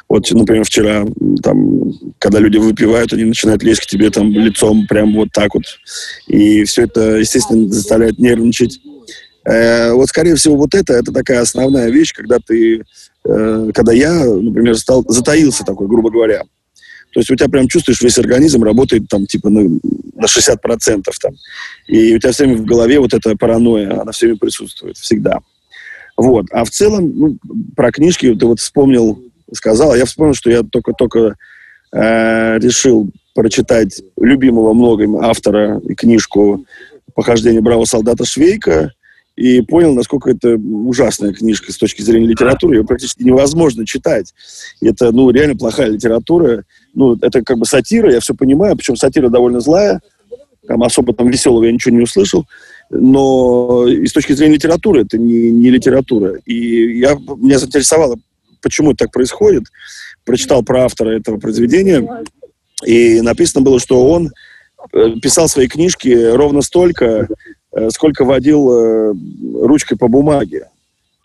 Вот, 0.09 0.31
например, 0.31 0.65
вчера, 0.65 1.07
там, 1.43 1.93
когда 2.19 2.39
люди 2.39 2.59
выпивают, 2.59 3.13
они 3.13 3.25
начинают 3.25 3.63
лезть 3.63 3.83
к 3.83 3.87
тебе 3.87 4.11
там 4.11 4.31
лицом 4.31 4.87
прям 4.89 5.15
вот 5.15 5.29
так 5.33 5.55
вот. 5.55 5.65
И 6.27 6.65
все 6.65 6.83
это, 6.83 7.17
естественно, 7.17 7.69
заставляет 7.69 8.19
нервничать. 8.19 8.81
Э, 9.45 9.93
вот, 9.93 10.09
скорее 10.09 10.35
всего, 10.35 10.57
вот 10.57 10.75
это, 10.75 10.93
это 10.95 11.13
такая 11.13 11.41
основная 11.41 11.91
вещь, 11.91 12.13
когда 12.13 12.39
ты, 12.39 12.85
э, 13.25 13.71
когда 13.75 13.93
я, 13.93 14.25
например, 14.25 14.77
стал, 14.77 15.05
затаился 15.09 15.65
такой, 15.65 15.89
грубо 15.89 16.11
говоря. 16.11 16.43
То 17.13 17.21
есть 17.21 17.31
у 17.31 17.37
тебя 17.37 17.49
прям 17.49 17.69
чувствуешь, 17.69 18.01
весь 18.01 18.19
организм 18.19 18.63
работает 18.63 19.09
там 19.09 19.27
типа 19.27 19.51
на, 19.51 19.63
на 19.63 20.27
60% 20.27 20.57
там. 21.21 21.33
И 21.89 22.15
у 22.15 22.19
тебя 22.19 22.33
все 22.33 22.45
время 22.45 22.59
в 22.59 22.65
голове 22.65 23.01
вот 23.01 23.15
эта 23.15 23.37
паранойя, 23.37 24.01
она 24.01 24.13
все 24.13 24.27
время 24.27 24.39
присутствует, 24.39 24.97
всегда. 24.97 25.41
Вот. 26.17 26.47
А 26.53 26.65
в 26.65 26.71
целом, 26.71 27.13
ну, 27.17 27.39
про 27.75 27.91
книжки 27.91 28.35
ты 28.35 28.47
вот 28.47 28.61
вспомнил, 28.61 29.23
сказал, 29.53 29.93
а 29.93 29.99
я 29.99 30.05
вспомнил, 30.05 30.35
что 30.35 30.51
я 30.51 30.63
только-только 30.63 31.37
э, 31.93 32.59
решил 32.59 33.11
прочитать 33.35 34.03
любимого 34.21 34.73
многим 34.75 35.17
автора 35.17 35.81
и 35.81 35.95
книжку 35.95 36.65
«Похождение 37.15 37.61
бравого 37.61 37.87
солдата 37.87 38.25
Швейка», 38.25 38.93
и 39.41 39.63
понял, 39.63 39.95
насколько 39.95 40.31
это 40.31 40.57
ужасная 40.57 41.33
книжка 41.33 41.73
с 41.73 41.79
точки 41.79 42.03
зрения 42.03 42.27
литературы. 42.27 42.77
Ее 42.77 42.85
практически 42.85 43.23
невозможно 43.23 43.87
читать. 43.87 44.35
Это, 44.83 45.13
ну, 45.13 45.31
реально 45.31 45.57
плохая 45.57 45.89
литература. 45.89 46.65
Ну, 46.95 47.17
это 47.21 47.43
как 47.43 47.59
бы 47.59 47.65
сатира, 47.65 48.13
я 48.13 48.21
все 48.21 48.35
понимаю, 48.35 48.77
причем 48.77 48.97
сатира 48.97 49.29
довольно 49.29 49.61
злая. 49.61 50.01
Там 50.67 50.83
особо 50.83 51.15
там 51.15 51.29
веселого 51.29 51.65
я 51.65 51.73
ничего 51.73 51.95
не 51.95 52.03
услышал. 52.03 52.47
Но 52.91 53.87
и 53.87 54.07
с 54.07 54.13
точки 54.13 54.33
зрения 54.33 54.55
литературы 54.55 55.03
это 55.03 55.17
не, 55.17 55.51
не 55.51 55.71
литература. 55.71 56.39
И 56.45 56.99
я, 56.99 57.15
меня 57.15 57.59
заинтересовало, 57.59 58.17
почему 58.61 58.91
это 58.91 59.05
так 59.05 59.13
происходит. 59.13 59.65
Прочитал 60.25 60.63
про 60.63 60.85
автора 60.85 61.11
этого 61.11 61.39
произведения. 61.39 62.25
И 62.85 63.21
написано 63.21 63.63
было, 63.63 63.79
что 63.79 64.09
он 64.09 64.33
э, 64.93 65.11
писал 65.23 65.49
свои 65.49 65.69
книжки 65.69 66.09
ровно 66.09 66.63
столько, 66.63 67.29
э, 67.73 67.91
сколько 67.91 68.25
водил 68.25 68.71
э, 68.73 69.15
ручкой 69.63 69.97
по 69.97 70.09
бумаге. 70.09 70.69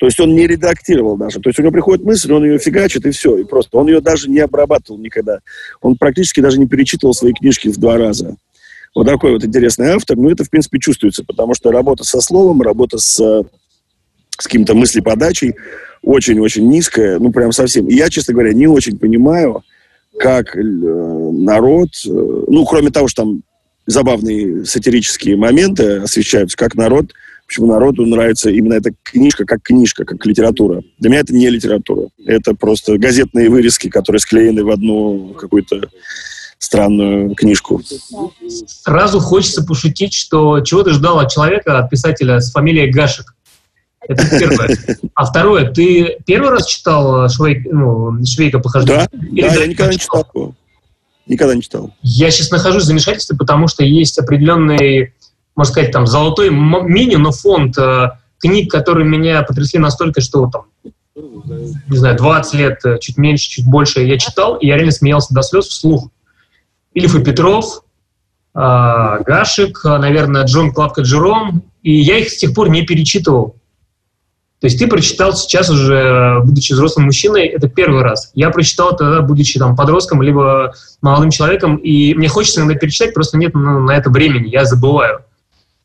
То 0.05 0.07
есть 0.07 0.19
он 0.19 0.35
не 0.35 0.45
редактировал 0.45 1.17
даже. 1.17 1.39
То 1.39 1.49
есть 1.49 1.57
у 1.57 1.63
него 1.63 1.71
приходит 1.71 2.05
мысль, 2.05 2.31
он 2.31 2.45
ее 2.45 2.59
фигачит, 2.59 3.07
и 3.07 3.09
все. 3.09 3.37
И 3.37 3.43
просто 3.43 3.75
он 3.75 3.87
ее 3.87 4.01
даже 4.01 4.29
не 4.29 4.37
обрабатывал 4.37 4.99
никогда. 4.99 5.39
Он 5.81 5.97
практически 5.97 6.41
даже 6.41 6.59
не 6.59 6.67
перечитывал 6.67 7.15
свои 7.15 7.33
книжки 7.33 7.69
в 7.69 7.77
два 7.77 7.97
раза. 7.97 8.35
Вот 8.93 9.07
такой 9.07 9.31
вот 9.31 9.43
интересный 9.43 9.87
автор. 9.87 10.15
Ну, 10.15 10.29
это, 10.29 10.43
в 10.43 10.51
принципе, 10.51 10.77
чувствуется, 10.77 11.23
потому 11.23 11.55
что 11.55 11.71
работа 11.71 12.03
со 12.03 12.21
словом, 12.21 12.61
работа 12.61 12.99
с, 12.99 13.19
э, 13.19 13.45
с 14.37 14.43
каким-то 14.43 14.75
мыслеподачей 14.75 15.55
очень-очень 16.03 16.69
низкая, 16.69 17.17
ну, 17.17 17.31
прям 17.31 17.51
совсем. 17.51 17.87
И 17.87 17.95
я, 17.95 18.07
честно 18.11 18.35
говоря, 18.35 18.53
не 18.53 18.67
очень 18.67 18.99
понимаю, 18.99 19.63
как 20.19 20.55
э, 20.55 20.61
народ, 20.61 21.89
э, 22.05 22.09
ну, 22.11 22.63
кроме 22.63 22.91
того, 22.91 23.07
что 23.07 23.23
там 23.23 23.41
забавные 23.87 24.65
сатирические 24.65 25.35
моменты 25.35 25.97
освещаются, 25.97 26.55
как 26.55 26.75
народ, 26.75 27.11
почему 27.47 27.67
народу 27.67 28.05
нравится 28.05 28.49
именно 28.49 28.73
эта 28.73 28.91
книжка 29.03 29.45
как 29.45 29.61
книжка, 29.61 30.05
как 30.05 30.25
литература. 30.25 30.83
Для 30.99 31.09
меня 31.09 31.21
это 31.21 31.33
не 31.33 31.49
литература. 31.49 32.09
Это 32.25 32.53
просто 32.55 32.97
газетные 32.97 33.49
вырезки, 33.49 33.89
которые 33.89 34.19
склеены 34.19 34.63
в 34.63 34.69
одну 34.69 35.35
какую-то 35.39 35.89
странную 36.57 37.35
книжку. 37.35 37.81
Сразу 38.67 39.19
хочется 39.19 39.63
пошутить, 39.63 40.13
что 40.13 40.61
чего 40.61 40.83
ты 40.83 40.91
ждал 40.91 41.19
от 41.19 41.31
человека, 41.31 41.79
от 41.79 41.89
писателя 41.89 42.39
с 42.39 42.51
фамилией 42.51 42.91
Гашек. 42.91 43.35
Это 44.07 44.27
первое. 44.39 44.77
А 45.15 45.25
второе, 45.25 45.71
ты 45.71 46.17
первый 46.25 46.51
раз 46.51 46.67
читал 46.67 47.27
Швейк, 47.29 47.65
ну, 47.71 48.23
Швейка 48.25 48.59
похождение? 48.59 49.07
Да, 49.11 49.27
Или 49.27 49.49
да, 49.49 49.55
я 49.55 49.67
никогда 49.67 49.91
не 49.91 49.99
читал. 49.99 50.25
читал. 50.25 50.55
Никогда 51.27 51.55
не 51.55 51.61
читал. 51.63 51.91
Я 52.03 52.29
сейчас 52.29 52.51
нахожусь 52.51 52.83
в 52.83 52.85
замешательстве, 52.85 53.35
потому 53.35 53.67
что 53.67 53.83
есть 53.83 54.19
определенный, 54.19 55.14
можно 55.55 55.71
сказать, 55.71 55.91
там, 55.91 56.07
золотой 56.07 56.49
мини, 56.49 57.15
но 57.15 57.31
фонд 57.31 57.77
э, 57.77 58.09
книг, 58.39 58.71
которые 58.71 59.07
меня 59.07 59.41
потрясли 59.43 59.79
настолько, 59.79 60.21
что 60.21 60.49
там, 60.49 60.63
не 61.15 61.97
знаю, 61.97 62.17
20 62.17 62.53
лет, 62.55 62.79
э, 62.85 62.99
чуть 62.99 63.17
меньше, 63.17 63.49
чуть 63.49 63.65
больше 63.65 64.01
я 64.01 64.17
читал, 64.17 64.55
и 64.55 64.67
я 64.67 64.75
реально 64.75 64.91
смеялся 64.91 65.33
до 65.33 65.41
слез 65.41 65.67
вслух. 65.67 66.09
Ильф 66.93 67.15
и 67.15 67.23
Петров, 67.23 67.83
э, 68.53 68.59
Гашек, 69.25 69.83
наверное, 69.83 70.43
Джон 70.43 70.73
Клапка 70.73 71.01
Джером, 71.01 71.63
и 71.83 71.93
я 71.93 72.17
их 72.17 72.29
с 72.29 72.37
тех 72.37 72.53
пор 72.53 72.69
не 72.69 72.81
перечитывал. 72.81 73.55
То 74.59 74.67
есть 74.67 74.79
ты 74.79 74.87
прочитал 74.87 75.33
сейчас 75.33 75.69
уже, 75.69 76.41
будучи 76.43 76.73
взрослым 76.73 77.05
мужчиной, 77.05 77.45
это 77.45 77.69
первый 77.69 78.01
раз. 78.01 78.31
Я 78.33 78.49
прочитал 78.49 78.95
тогда, 78.95 79.21
будучи 79.21 79.59
там 79.59 79.75
подростком, 79.75 80.21
либо 80.21 80.73
молодым 81.01 81.29
человеком, 81.29 81.75
и 81.75 82.13
мне 82.15 82.27
хочется 82.29 82.61
иногда 82.61 82.79
перечитать, 82.79 83.13
просто 83.13 83.37
нет 83.37 83.53
ну, 83.53 83.81
на 83.81 83.91
это 83.91 84.09
времени, 84.09 84.49
я 84.49 84.65
забываю. 84.65 85.19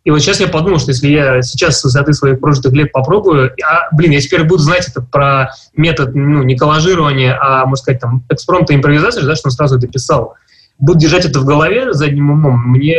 И 0.04 0.11
вот 0.11 0.21
сейчас 0.21 0.40
я 0.40 0.49
подумал, 0.49 0.78
что 0.78 0.92
если 0.92 1.09
я 1.09 1.42
сейчас 1.42 1.80
с 1.80 1.85
высоты 1.85 2.14
своих 2.14 2.40
прожитых 2.40 2.73
лет 2.73 2.90
попробую, 2.90 3.54
а, 3.62 3.95
блин, 3.95 4.12
я 4.12 4.21
теперь 4.21 4.45
буду 4.45 4.62
знать 4.62 4.88
это 4.88 5.02
про 5.02 5.50
метод, 5.76 6.14
ну, 6.14 6.42
не 6.42 6.57
коллажирования, 6.57 7.38
а, 7.38 7.66
можно 7.66 7.83
сказать, 7.83 8.00
там, 8.00 8.25
экспромта 8.30 8.75
импровизации, 8.75 9.23
да, 9.23 9.37
что 9.37 9.49
он 9.49 9.52
сразу 9.52 9.76
это 9.76 9.87
писал. 9.87 10.35
Буду 10.78 11.00
держать 11.00 11.26
это 11.26 11.40
в 11.40 11.45
голове 11.45 11.92
задним 11.92 12.30
умом, 12.30 12.71
мне 12.71 12.97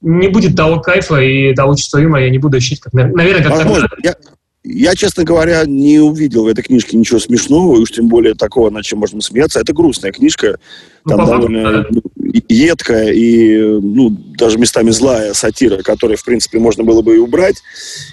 не 0.00 0.28
будет 0.28 0.56
того 0.56 0.80
кайфа 0.80 1.16
и 1.20 1.54
того 1.54 1.74
чувства 1.74 1.98
юмора, 1.98 2.24
я 2.24 2.30
не 2.30 2.38
буду 2.38 2.56
ощущать, 2.56 2.80
как, 2.80 2.94
наверное, 2.94 3.42
как 3.42 3.52
Возможно. 3.52 3.88
Я, 4.02 4.14
я, 4.62 4.94
честно 4.94 5.24
говоря, 5.24 5.64
не 5.66 5.98
увидел 5.98 6.44
в 6.44 6.46
этой 6.46 6.62
книжке 6.62 6.96
ничего 6.96 7.18
смешного, 7.18 7.78
уж 7.78 7.90
тем 7.90 8.08
более 8.08 8.34
такого, 8.34 8.70
над 8.70 8.84
чем 8.84 9.00
можно 9.00 9.20
смеяться. 9.20 9.60
Это 9.60 9.74
грустная 9.74 10.12
книжка, 10.12 10.58
там 11.06 11.18
ну, 11.20 11.26
довольно 11.26 11.86
ну, 11.90 12.02
едкая 12.48 13.12
и 13.12 13.58
ну, 13.58 14.10
даже 14.10 14.58
местами 14.58 14.90
злая 14.90 15.34
сатира, 15.34 15.82
которую, 15.82 16.16
в 16.16 16.24
принципе, 16.24 16.58
можно 16.58 16.84
было 16.84 17.02
бы 17.02 17.16
и 17.16 17.18
убрать 17.18 17.56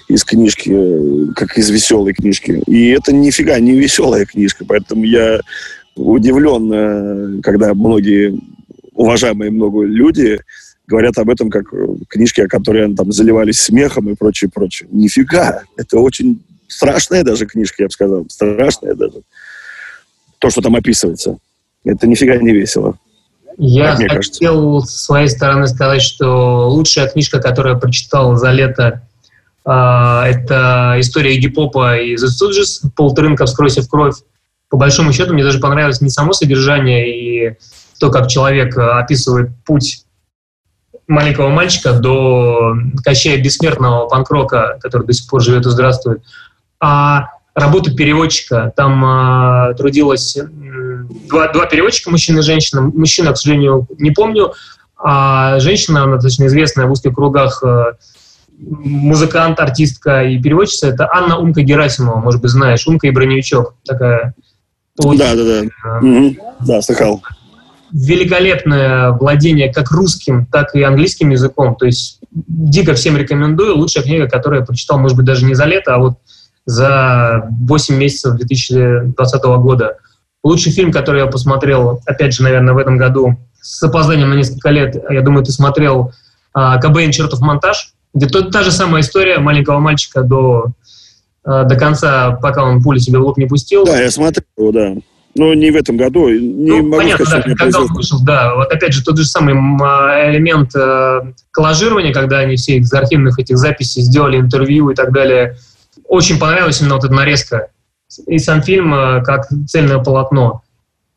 из 0.08 0.24
книжки, 0.24 1.32
как 1.34 1.58
из 1.58 1.70
веселой 1.70 2.12
книжки. 2.12 2.62
И 2.66 2.90
это 2.90 3.12
нифига 3.12 3.58
не 3.58 3.72
веселая 3.72 4.26
книжка, 4.26 4.64
поэтому 4.64 5.04
я 5.04 5.40
удивлен, 5.96 7.42
когда 7.42 7.74
многие 7.74 8.38
уважаемые 8.94 9.50
много 9.50 9.84
люди 9.84 10.40
говорят 10.86 11.16
об 11.18 11.30
этом 11.30 11.50
как 11.50 11.72
э, 11.72 11.86
книжки, 12.08 12.40
о 12.40 12.48
которые 12.48 12.94
там 12.94 13.12
заливались 13.12 13.60
смехом 13.60 14.10
и 14.10 14.14
прочее, 14.14 14.50
прочее. 14.52 14.88
Нифига! 14.92 15.62
Это 15.76 15.98
очень 15.98 16.42
страшная 16.68 17.22
даже 17.22 17.46
книжка, 17.46 17.82
я 17.82 17.86
бы 17.86 17.92
сказал. 17.92 18.26
Страшная 18.28 18.94
даже. 18.94 19.22
То, 20.38 20.50
что 20.50 20.60
там 20.60 20.74
описывается. 20.76 21.38
Это 21.84 22.06
нифига 22.06 22.36
не 22.36 22.52
весело. 22.52 22.98
Я 23.58 23.96
хотел 23.96 24.08
кажется. 24.08 24.92
с 24.92 25.04
своей 25.04 25.28
стороны 25.28 25.66
сказать, 25.66 26.02
что 26.02 26.68
лучшая 26.68 27.08
книжка, 27.08 27.40
которую 27.40 27.74
я 27.74 27.80
прочитал 27.80 28.36
за 28.36 28.50
лето, 28.50 29.02
э, 29.64 29.70
это 29.70 30.96
история 30.98 31.36
гип-попа 31.36 31.98
и 31.98 32.14
The 32.16 32.26
Stooges, 32.26 32.90
Пол 32.96 33.14
Трынков 33.14 33.48
«Скройся 33.48 33.82
в 33.82 33.88
кровь». 33.88 34.16
По 34.68 34.76
большому 34.76 35.12
счету, 35.12 35.34
мне 35.34 35.44
даже 35.44 35.58
понравилось 35.58 36.00
не 36.00 36.08
само 36.08 36.32
содержание 36.32 37.08
и 37.08 37.56
то, 38.00 38.10
как 38.10 38.28
человек 38.28 38.76
описывает 38.76 39.50
путь 39.64 40.04
маленького 41.06 41.48
мальчика 41.50 41.92
до 41.92 42.74
Кощея 43.04 43.42
Бессмертного 43.42 44.08
панкрока, 44.08 44.78
который 44.80 45.06
до 45.06 45.12
сих 45.12 45.28
пор 45.28 45.42
живет 45.42 45.66
и 45.66 45.70
здравствует. 45.70 46.22
А 46.80 47.26
работа 47.54 47.94
переводчика, 47.94 48.72
там 48.74 49.04
э, 49.04 49.74
трудилось 49.74 50.36
э, 50.36 50.46
два, 51.28 51.48
два 51.52 51.66
переводчика, 51.66 52.10
мужчина 52.10 52.38
и 52.38 52.42
женщина. 52.42 52.82
Мужчина, 52.82 53.32
к 53.32 53.38
сожалению, 53.38 53.86
не 53.98 54.10
помню, 54.10 54.52
а 54.96 55.58
женщина, 55.60 56.04
она 56.04 56.14
достаточно 56.14 56.46
известная 56.46 56.86
в 56.86 56.92
узких 56.92 57.14
кругах, 57.14 57.62
э, 57.64 57.92
музыкант, 58.58 59.58
артистка 59.60 60.24
и 60.24 60.40
переводчица, 60.40 60.88
это 60.88 61.08
Анна 61.12 61.38
Умка 61.38 61.62
Герасимова, 61.62 62.16
может 62.16 62.40
быть, 62.40 62.50
знаешь, 62.50 62.86
Умка 62.86 63.08
и 63.08 63.10
Броневичок, 63.10 63.74
такая... 63.84 64.34
Да, 64.96 65.34
да, 65.34 65.34
да. 65.34 65.98
Угу. 65.98 66.36
Да, 66.60 66.82
слыхал 66.82 67.22
великолепное 67.92 69.10
владение 69.10 69.72
как 69.72 69.90
русским, 69.90 70.46
так 70.46 70.74
и 70.74 70.82
английским 70.82 71.30
языком. 71.30 71.76
То 71.76 71.86
есть 71.86 72.20
дико 72.30 72.94
всем 72.94 73.16
рекомендую. 73.16 73.76
Лучшая 73.76 74.02
книга, 74.02 74.28
которую 74.28 74.60
я 74.60 74.66
прочитал, 74.66 74.98
может 74.98 75.16
быть, 75.16 75.26
даже 75.26 75.44
не 75.44 75.54
за 75.54 75.66
лето, 75.66 75.94
а 75.94 75.98
вот 75.98 76.14
за 76.64 77.48
8 77.50 77.96
месяцев 77.96 78.34
2020 78.36 79.42
года. 79.42 79.98
Лучший 80.42 80.72
фильм, 80.72 80.90
который 80.90 81.20
я 81.20 81.26
посмотрел, 81.26 82.00
опять 82.06 82.34
же, 82.34 82.42
наверное, 82.42 82.74
в 82.74 82.78
этом 82.78 82.96
году, 82.98 83.36
с 83.60 83.82
опозданием 83.82 84.30
на 84.30 84.34
несколько 84.34 84.70
лет, 84.70 84.96
я 85.08 85.20
думаю, 85.22 85.44
ты 85.44 85.52
смотрел 85.52 86.12
а, 86.52 86.78
«Кобейн. 86.78 87.12
Чертов 87.12 87.40
монтаж», 87.40 87.92
где 88.12 88.26
то, 88.26 88.42
та 88.42 88.62
же 88.62 88.72
самая 88.72 89.02
история 89.02 89.38
маленького 89.38 89.78
мальчика 89.78 90.22
до, 90.22 90.72
а, 91.44 91.64
до 91.64 91.76
конца, 91.76 92.32
пока 92.42 92.64
он 92.64 92.82
пули 92.82 92.98
себе 92.98 93.18
в 93.18 93.22
лоб 93.22 93.38
не 93.38 93.46
пустил. 93.46 93.84
Да, 93.84 94.00
я 94.00 94.10
смотрел, 94.10 94.72
да. 94.72 94.94
Но 95.34 95.54
не 95.54 95.70
в 95.70 95.76
этом 95.76 95.96
году. 95.96 96.28
Не 96.28 96.70
ну, 96.70 96.82
могу 96.82 96.96
понятно, 96.98 97.24
сказать, 97.24 97.44
да, 97.46 97.54
когда 97.54 97.80
он 97.80 97.86
вышел, 97.94 98.18
да. 98.22 98.54
Вот 98.54 98.70
опять 98.70 98.92
же, 98.92 99.02
тот 99.02 99.16
же 99.16 99.24
самый 99.24 99.54
элемент 99.54 100.74
э, 100.76 101.20
коллажирования, 101.50 102.12
когда 102.12 102.40
они 102.40 102.56
все 102.56 102.76
из 102.76 102.92
архивных 102.92 103.38
этих 103.38 103.56
записей 103.56 104.02
сделали 104.02 104.38
интервью 104.38 104.90
и 104.90 104.94
так 104.94 105.12
далее. 105.12 105.56
Очень 106.06 106.38
понравилась 106.38 106.80
именно 106.80 106.96
вот 106.96 107.04
эта 107.04 107.14
нарезка. 107.14 107.68
И 108.26 108.38
сам 108.38 108.62
фильм 108.62 108.94
э, 108.94 109.22
как 109.22 109.48
цельное 109.66 109.98
полотно. 109.98 110.62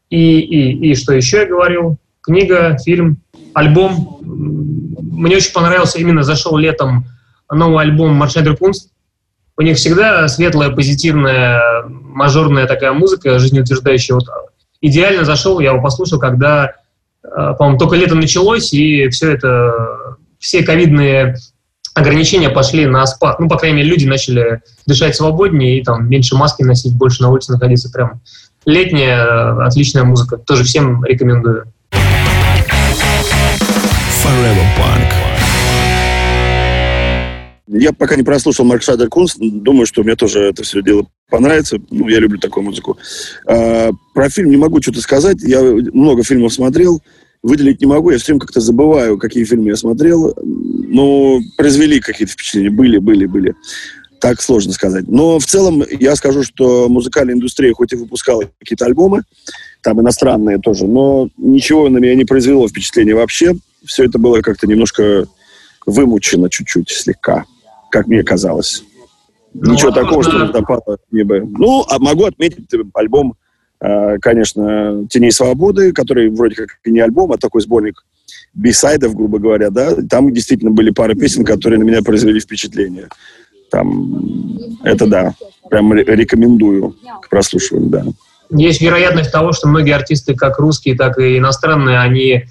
И, 0.10 0.40
и, 0.40 0.92
и 0.92 0.96
что 0.96 1.14
еще 1.14 1.38
я 1.40 1.46
говорил? 1.46 1.98
Книга, 2.22 2.78
фильм, 2.78 3.18
альбом. 3.54 4.20
Мне 4.22 5.38
очень 5.38 5.54
понравился, 5.54 6.00
именно 6.00 6.24
зашел 6.24 6.58
летом 6.58 7.06
новый 7.52 7.84
альбом 7.84 8.14
Маршайдер 8.14 8.58
Кунст 8.58 8.92
у 9.58 9.62
них 9.62 9.78
всегда 9.78 10.28
светлая, 10.28 10.70
позитивная, 10.70 11.84
мажорная 11.88 12.68
такая 12.68 12.92
музыка, 12.94 13.40
жизнеутверждающая. 13.40 14.16
Вот 14.16 14.26
идеально 14.82 15.24
зашел, 15.24 15.60
я 15.60 15.72
его 15.72 15.82
послушал, 15.82 16.20
когда, 16.20 16.74
э, 17.24 17.54
по-моему, 17.58 17.80
только 17.80 17.96
лето 17.96 18.16
началось, 18.16 18.74
и 18.74 19.08
все 19.10 19.32
это, 19.32 20.18
все 20.40 20.64
ковидные 20.64 21.38
ограничения 21.96 22.50
пошли 22.50 22.86
на 22.86 23.08
спад. 23.08 23.40
Ну, 23.40 23.48
по 23.48 23.58
крайней 23.58 23.78
мере, 23.78 23.90
люди 23.90 24.06
начали 24.06 24.62
дышать 24.86 25.16
свободнее 25.16 25.80
и 25.80 25.84
там 25.84 26.08
меньше 26.08 26.36
маски 26.36 26.62
носить, 26.62 26.94
больше 26.94 27.24
на 27.24 27.32
улице 27.32 27.54
находиться. 27.54 27.90
Прям 27.90 28.22
летняя, 28.66 29.66
отличная 29.66 30.04
музыка. 30.04 30.38
Тоже 30.38 30.64
всем 30.64 31.04
рекомендую. 31.06 31.66
Forever 34.24 34.66
Punk. 34.78 35.12
Я 37.68 37.94
пока 37.94 38.16
не 38.16 38.24
прослушал 38.24 38.66
Марк 38.66 38.84
Шадер 38.84 39.10
Кунс, 39.10 39.36
думаю, 39.38 39.88
что 39.88 40.04
мне 40.04 40.16
тоже 40.16 40.40
это 40.40 40.64
все 40.64 40.84
дело 40.84 41.08
понравится. 41.30 41.78
Ну, 41.90 42.08
я 42.10 42.20
люблю 42.20 42.38
такую 42.40 42.64
музыку. 42.64 42.98
А, 43.48 43.90
про 44.14 44.30
фильм 44.30 44.52
не 44.52 44.58
могу 44.58 44.82
что-то 44.82 45.02
сказать. 45.02 45.42
Я 45.42 45.62
много 45.62 46.24
фильмов 46.24 46.54
смотрел, 46.54 47.02
выделить 47.46 47.82
не 47.82 47.88
могу. 47.88 48.10
Я 48.10 48.18
все 48.18 48.28
время 48.28 48.42
как-то 48.42 48.60
забываю, 48.60 49.18
какие 49.18 49.44
фильмы 49.44 49.70
я 49.70 49.76
смотрел. 49.76 50.34
Но 50.44 51.40
произвели 51.58 52.00
какие-то 52.00 52.34
впечатления. 52.34 52.70
Были, 52.70 52.98
были, 52.98 53.26
были. 53.26 53.56
Так 54.20 54.42
сложно 54.42 54.74
сказать. 54.74 55.08
Но 55.08 55.40
в 55.40 55.46
целом 55.46 55.84
я 56.00 56.16
скажу, 56.16 56.44
что 56.44 56.90
музыкальная 56.90 57.36
индустрия 57.36 57.74
хоть 57.74 57.94
и 57.94 57.96
выпускала 57.96 58.50
какие-то 58.60 58.86
альбомы, 58.86 59.22
там 59.82 60.02
иностранные 60.02 60.58
тоже, 60.58 60.88
но 60.88 61.30
ничего 61.38 61.90
на 61.90 62.00
меня 62.00 62.16
не 62.16 62.26
произвело 62.26 62.68
впечатления 62.68 63.14
вообще. 63.14 63.54
Все 63.86 64.06
это 64.06 64.18
было 64.18 64.42
как-то 64.42 64.66
немножко 64.66 65.28
вымучено 65.86 66.50
чуть-чуть, 66.50 66.90
слегка 66.90 67.46
как 67.96 68.08
мне 68.08 68.24
казалось. 68.24 68.84
Ну, 69.54 69.72
Ничего 69.72 69.90
такого, 69.90 70.22
что 70.22 70.38
напало 70.38 70.98
мне 71.12 71.24
бы. 71.24 71.46
Ну, 71.58 71.86
а 71.88 71.98
могу 71.98 72.26
отметить 72.26 72.68
альбом, 72.94 73.32
э, 73.32 73.45
конечно, 74.22 75.06
«Теней 75.10 75.32
свободы», 75.32 75.92
который 75.92 76.30
вроде 76.30 76.56
как 76.56 76.70
не 76.86 77.00
альбом, 77.00 77.32
а 77.32 77.38
такой 77.38 77.62
сборник 77.62 78.04
бисайдов, 78.54 79.16
грубо 79.16 79.40
говоря, 79.40 79.70
да. 79.70 79.96
Там 80.10 80.34
действительно 80.34 80.72
были 80.72 80.90
пары 80.90 81.16
песен, 81.16 81.44
которые 81.44 81.80
на 81.80 81.84
меня 81.84 82.02
произвели 82.02 82.40
впечатление. 82.40 83.10
Там, 83.70 84.58
это 84.84 85.08
да, 85.08 85.34
прям 85.70 85.94
рекомендую 85.94 86.96
к 87.22 87.30
прослушиванию, 87.30 87.90
да. 87.90 88.06
Есть 88.52 88.82
вероятность 88.82 89.32
того, 89.32 89.54
что 89.54 89.68
многие 89.68 89.96
артисты, 89.96 90.36
как 90.36 90.60
русские, 90.60 90.96
так 90.96 91.18
и 91.20 91.38
иностранные, 91.38 92.00
они 92.00 92.46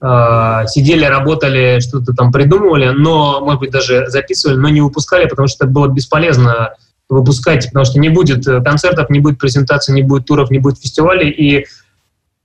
э, 0.00 0.66
сидели, 0.68 1.04
работали, 1.04 1.80
что-то 1.80 2.14
там 2.14 2.30
придумывали, 2.30 2.90
но, 2.90 3.40
может 3.44 3.60
быть, 3.60 3.72
даже 3.72 4.06
записывали, 4.08 4.56
но 4.56 4.68
не 4.68 4.80
выпускали, 4.80 5.28
потому 5.28 5.48
что 5.48 5.64
это 5.64 5.72
было 5.72 5.88
бесполезно 5.88 6.74
выпускать, 7.14 7.66
потому 7.66 7.84
что 7.84 7.98
не 7.98 8.08
будет 8.08 8.44
концертов, 8.44 9.10
не 9.10 9.20
будет 9.20 9.38
презентаций, 9.38 9.94
не 9.94 10.02
будет 10.02 10.26
туров, 10.26 10.50
не 10.50 10.58
будет 10.58 10.78
фестивалей, 10.78 11.30
и 11.30 11.66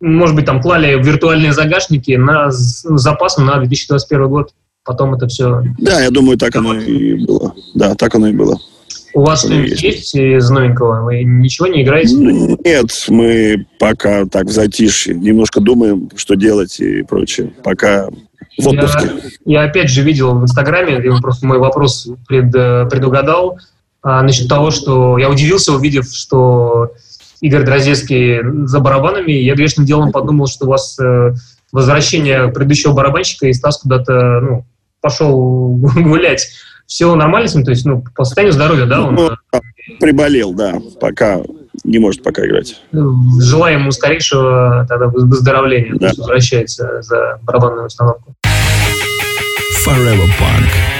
может 0.02 0.36
быть, 0.36 0.46
там 0.46 0.62
клали 0.62 1.02
виртуальные 1.02 1.52
загашники 1.52 2.12
на 2.12 2.52
с 2.52 2.84
запасом 2.84 3.46
на 3.46 3.58
2021 3.58 4.30
год. 4.30 4.54
Потом 4.86 5.14
это 5.14 5.28
все... 5.28 5.62
Да, 5.78 6.02
я 6.02 6.10
думаю, 6.10 6.38
так 6.38 6.56
оно 6.56 6.74
и 6.74 7.26
было. 7.26 7.54
Да, 7.76 7.96
так 7.96 8.16
оно 8.16 8.28
и 8.28 8.32
было. 8.32 8.58
У 9.14 9.22
вас 9.22 9.42
что-нибудь 9.42 9.82
есть 9.82 10.16
из 10.16 10.50
новенького? 10.50 11.04
Вы 11.04 11.24
ничего 11.24 11.68
не 11.68 11.84
играете? 11.84 12.16
Нет, 12.16 13.06
мы 13.10 13.66
пока 13.78 14.26
так 14.26 14.46
в 14.46 14.52
затишье. 14.52 15.16
Немножко 15.16 15.60
думаем, 15.60 16.10
что 16.16 16.36
делать 16.36 16.80
и 16.80 17.04
прочее. 17.04 17.52
Пока 17.62 18.08
в 18.58 18.68
отпуске. 18.68 19.10
Я, 19.46 19.64
я 19.64 19.70
опять 19.70 19.90
же 19.90 20.02
видел 20.02 20.34
в 20.40 20.44
Инстаграме, 20.44 21.02
просто 21.22 21.46
мой 21.46 21.60
вопрос 21.60 22.08
пред, 22.28 22.52
предугадал, 22.90 23.60
а, 24.02 24.22
насчет 24.24 24.48
того, 24.48 24.72
что 24.72 25.18
я 25.18 25.30
удивился, 25.30 25.74
увидев, 25.74 26.06
что 26.12 26.94
Игорь 27.42 27.64
Дрозецкий 27.64 28.66
за 28.66 28.80
барабанами. 28.80 29.32
Я 29.32 29.56
грешным 29.56 29.86
делом 29.86 30.12
подумал, 30.12 30.48
что 30.48 30.66
у 30.66 30.70
вас 30.70 30.98
э, 31.00 31.34
возвращение 31.72 32.50
предыдущего 32.50 32.94
барабанщика, 32.94 33.48
и 33.48 33.54
Стас 33.54 33.78
куда-то 33.80 34.40
ну, 34.42 34.66
пошел 35.02 35.70
гулять. 35.96 36.50
Все 36.86 37.14
нормально 37.16 37.48
с 37.48 37.56
ним? 37.56 37.64
То 37.64 37.72
есть, 37.72 37.86
ну, 37.86 38.04
по 38.16 38.24
состоянию 38.26 38.54
здоровья, 38.54 38.86
да? 38.86 39.04
Он... 39.04 39.16
Ну, 39.16 39.30
приболел, 40.00 40.54
да. 40.54 40.80
Пока 41.00 41.42
не 41.84 42.00
может 42.00 42.24
пока 42.24 42.46
играть. 42.46 42.82
Желаем 42.92 43.82
ему 43.82 43.92
скорейшего 43.92 44.86
тогда 44.90 45.08
выздоровления. 45.08 45.96
Да. 45.96 46.12
Возвращается 46.18 47.02
за 47.02 47.40
барабанную 47.44 47.86
установку. 47.86 48.34
Forever 49.86 50.28
Punk. 50.40 50.99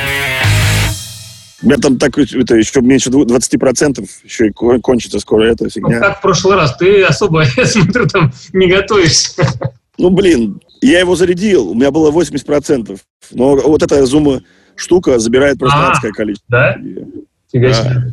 У 1.62 1.66
меня 1.66 1.78
там 1.78 1.98
так, 1.98 2.18
это 2.18 2.56
еще 2.56 2.82
меньше 2.82 3.10
20%, 3.10 4.10
еще 4.24 4.48
и 4.48 4.52
кончится 4.52 5.20
скоро 5.20 5.44
эта 5.44 5.70
фигня. 5.70 5.96
Ну, 5.96 6.02
как 6.02 6.20
в 6.20 6.22
прошлый 6.22 6.56
раз, 6.56 6.78
ты 6.78 7.04
особо, 7.04 7.44
я 7.58 7.66
смотрю, 7.66 8.08
там 8.08 8.32
не 8.54 8.68
готовишься. 8.68 9.46
Ну, 9.98 10.10
блин, 10.10 10.62
я 10.82 11.00
его 11.00 11.16
зарядил, 11.16 11.70
у 11.70 11.76
меня 11.76 11.92
было 11.92 12.12
80%. 12.12 13.00
Но 13.32 13.56
вот 13.56 13.84
эта 13.84 14.06
зума 14.06 14.42
штука 14.76 15.20
забирает 15.20 15.60
просто 15.60 15.78
а, 15.78 15.92
адское 15.92 16.12
количество. 16.12 16.48
Да? 16.50 16.78
Фига 17.52 17.72
да. 17.72 18.04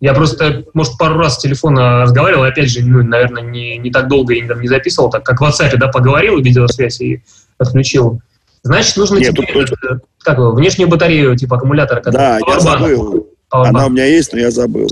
Я 0.00 0.12
просто, 0.12 0.64
может, 0.74 0.98
пару 0.98 1.18
раз 1.18 1.36
с 1.36 1.38
телефона 1.38 2.02
разговаривал, 2.02 2.44
опять 2.44 2.70
же, 2.70 2.84
ну, 2.84 3.02
наверное, 3.02 3.42
не, 3.42 3.78
не 3.78 3.90
так 3.90 4.08
долго 4.08 4.34
я 4.34 4.46
там 4.46 4.60
не 4.60 4.68
записывал, 4.68 5.08
так 5.08 5.24
как 5.24 5.40
в 5.40 5.44
WhatsApp, 5.44 5.76
да, 5.78 5.88
поговорил, 5.88 6.40
видеосвязь 6.40 7.00
и 7.00 7.22
отключил. 7.58 8.20
Значит, 8.64 8.96
нужно 8.96 9.18
Нет, 9.18 9.36
тебе, 9.36 9.46
тут... 9.52 9.72
Э, 9.84 9.98
как 10.22 10.38
внешнюю 10.38 10.88
батарею, 10.88 11.36
типа 11.36 11.56
аккумулятора. 11.56 12.02
Да, 12.10 12.38
я 12.38 12.60
забыл. 12.60 13.28
Она 13.50 13.86
у 13.86 13.90
меня 13.90 14.06
есть, 14.06 14.32
но 14.32 14.40
я 14.40 14.50
забыл. 14.50 14.88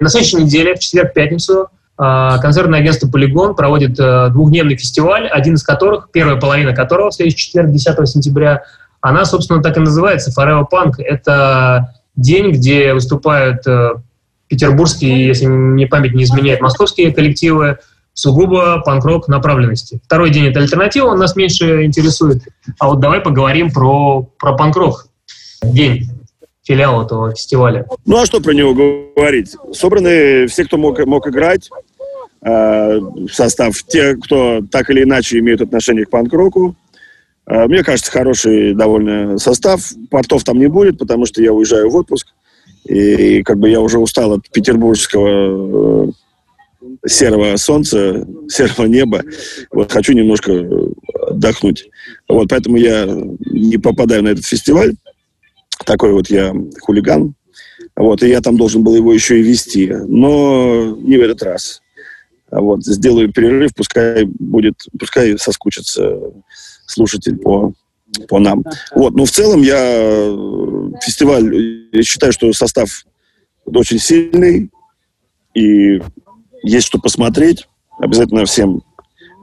На 0.00 0.08
следующей 0.08 0.38
неделе, 0.38 0.74
в 0.74 0.80
четверг-пятницу, 0.80 1.68
а, 1.96 2.38
концертное 2.38 2.80
агентство 2.80 3.08
«Полигон» 3.08 3.54
проводит 3.54 3.98
э, 4.00 4.28
двухдневный 4.30 4.76
фестиваль, 4.76 5.28
один 5.28 5.54
из 5.54 5.62
которых, 5.62 6.08
первая 6.10 6.36
половина 6.36 6.74
которого 6.74 7.10
в 7.10 7.14
следующий 7.14 7.36
четверг, 7.36 7.70
10 7.70 8.08
сентября, 8.08 8.64
она, 9.00 9.24
собственно, 9.24 9.62
так 9.62 9.76
и 9.76 9.80
называется 9.80 10.32
«Forever 10.36 10.64
Punk». 10.72 10.94
Это 10.98 11.94
день, 12.16 12.50
где 12.50 12.92
выступают 12.92 13.64
э, 13.68 13.90
петербургские, 14.48 15.26
если 15.26 15.44
не 15.44 15.86
память 15.86 16.14
не 16.14 16.24
изменяет, 16.24 16.60
московские 16.60 17.12
коллективы, 17.12 17.78
сугубо 18.14 18.82
панк-рок 18.84 19.28
направленности. 19.28 20.00
Второй 20.04 20.30
день— 20.30 20.46
это 20.48 20.60
альтернатива, 20.60 21.06
он 21.06 21.18
нас 21.18 21.36
меньше 21.36 21.84
интересует. 21.84 22.42
А 22.78 22.88
вот 22.88 23.00
давай 23.00 23.20
поговорим 23.20 23.70
про, 23.70 24.22
про 24.38 24.54
панк-рок. 24.54 25.06
День 25.62 26.08
филиал 26.62 27.04
этого 27.04 27.34
фестиваля. 27.34 27.86
Ну 28.04 28.20
а 28.20 28.26
что 28.26 28.40
про 28.40 28.52
него 28.52 28.74
говорить? 28.74 29.56
Собраны 29.72 30.46
все, 30.46 30.64
кто 30.64 30.76
мог, 30.76 31.04
мог 31.06 31.26
играть, 31.26 31.68
э, 32.44 33.00
состав, 33.30 33.82
те, 33.84 34.16
кто 34.16 34.60
так 34.70 34.90
или 34.90 35.02
иначе 35.02 35.38
имеют 35.38 35.60
отношение 35.60 36.04
к 36.04 36.10
панк-року. 36.10 36.76
Э, 37.46 37.66
мне 37.66 37.82
кажется, 37.82 38.12
хороший 38.12 38.74
довольно 38.74 39.38
состав. 39.38 39.80
Портов 40.10 40.44
там 40.44 40.58
не 40.58 40.68
будет, 40.68 40.98
потому 40.98 41.26
что 41.26 41.42
я 41.42 41.52
уезжаю 41.52 41.90
в 41.90 41.96
отпуск. 41.96 42.28
И, 42.84 43.38
и 43.38 43.42
как 43.42 43.58
бы 43.58 43.68
я 43.68 43.80
уже 43.80 43.98
устал 43.98 44.32
от 44.32 44.48
петербургского 44.50 46.08
э, 46.08 46.10
серого 47.06 47.56
солнца, 47.56 48.26
серого 48.48 48.86
неба. 48.86 49.22
Вот 49.70 49.92
хочу 49.92 50.12
немножко 50.12 50.68
отдохнуть. 51.28 51.88
Вот 52.28 52.48
поэтому 52.48 52.76
я 52.76 53.06
не 53.50 53.78
попадаю 53.78 54.22
на 54.22 54.28
этот 54.28 54.44
фестиваль. 54.44 54.94
Такой 55.84 56.12
вот 56.12 56.28
я 56.30 56.54
хулиган. 56.80 57.34
Вот, 57.96 58.22
и 58.22 58.28
я 58.28 58.40
там 58.40 58.56
должен 58.56 58.82
был 58.82 58.96
его 58.96 59.12
еще 59.12 59.38
и 59.38 59.42
вести. 59.42 59.86
Но 59.88 60.96
не 61.00 61.18
в 61.18 61.22
этот 61.22 61.42
раз. 61.42 61.82
Вот, 62.50 62.84
сделаю 62.84 63.32
перерыв, 63.32 63.74
пускай 63.74 64.24
будет, 64.24 64.74
пускай 64.98 65.38
соскучится 65.38 66.18
слушатель 66.86 67.38
по, 67.38 67.72
по 68.28 68.38
нам. 68.38 68.62
Вот, 68.94 69.14
но 69.14 69.24
в 69.24 69.30
целом 69.30 69.62
я 69.62 69.80
фестиваль, 71.02 71.88
я 71.92 72.02
считаю, 72.02 72.32
что 72.32 72.52
состав 72.52 73.06
очень 73.64 73.98
сильный, 73.98 74.70
и 75.54 76.00
есть 76.62 76.86
что 76.86 76.98
посмотреть. 76.98 77.66
Обязательно 77.98 78.44
всем 78.44 78.82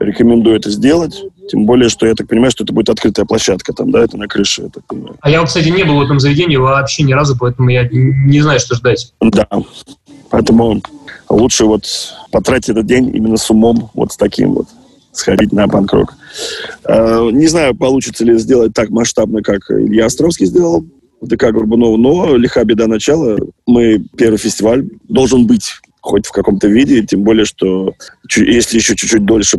рекомендую 0.00 0.56
это 0.56 0.70
сделать. 0.70 1.22
Тем 1.50 1.66
более, 1.66 1.88
что 1.88 2.06
я 2.06 2.14
так 2.14 2.28
понимаю, 2.28 2.50
что 2.50 2.64
это 2.64 2.72
будет 2.72 2.88
открытая 2.88 3.26
площадка 3.26 3.72
там, 3.72 3.90
да, 3.90 4.04
это 4.04 4.16
на 4.16 4.28
крыше, 4.28 4.62
я 4.62 4.68
так 4.68 4.84
понимаю. 4.86 5.16
А 5.20 5.30
я, 5.30 5.44
кстати, 5.44 5.68
не 5.68 5.84
был 5.84 5.96
в 5.96 6.02
этом 6.02 6.20
заведении 6.20 6.56
вообще 6.56 7.02
ни 7.02 7.12
разу, 7.12 7.36
поэтому 7.36 7.70
я 7.70 7.88
не 7.90 8.40
знаю, 8.40 8.60
что 8.60 8.76
ждать. 8.76 9.12
Да. 9.20 9.46
Поэтому 10.30 10.80
лучше 11.28 11.64
вот 11.64 11.84
потратить 12.30 12.70
этот 12.70 12.86
день 12.86 13.14
именно 13.14 13.36
с 13.36 13.50
умом, 13.50 13.90
вот 13.94 14.12
с 14.12 14.16
таким 14.16 14.54
вот, 14.54 14.68
сходить 15.12 15.52
на 15.52 15.66
панк-рок. 15.66 16.14
Э, 16.84 17.28
не 17.32 17.48
знаю, 17.48 17.74
получится 17.74 18.24
ли 18.24 18.38
сделать 18.38 18.72
так 18.72 18.90
масштабно, 18.90 19.42
как 19.42 19.70
Илья 19.70 20.06
Островский 20.06 20.46
сделал 20.46 20.86
в 21.20 21.26
ДК 21.26 21.50
Горбунова, 21.50 21.96
но 21.96 22.36
лиха 22.36 22.64
беда 22.64 22.86
начала. 22.86 23.38
Мы 23.66 24.04
первый 24.16 24.38
фестиваль 24.38 24.88
должен 25.08 25.46
быть 25.46 25.80
хоть 26.00 26.26
в 26.26 26.32
каком-то 26.32 26.68
виде, 26.68 27.02
тем 27.02 27.22
более, 27.22 27.44
что 27.44 27.94
если 28.34 28.78
еще 28.78 28.96
чуть-чуть 28.96 29.24
дольше 29.24 29.58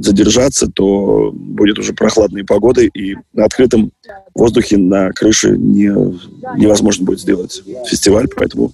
задержаться, 0.00 0.68
то 0.68 1.30
будет 1.32 1.78
уже 1.78 1.92
прохладной 1.92 2.44
погодой, 2.44 2.90
и 2.94 3.16
на 3.32 3.44
открытом 3.44 3.90
воздухе 4.34 4.76
на 4.76 5.10
крыше 5.12 5.56
не, 5.56 5.88
невозможно 6.56 7.04
будет 7.04 7.20
сделать 7.20 7.62
фестиваль, 7.88 8.28
поэтому 8.34 8.72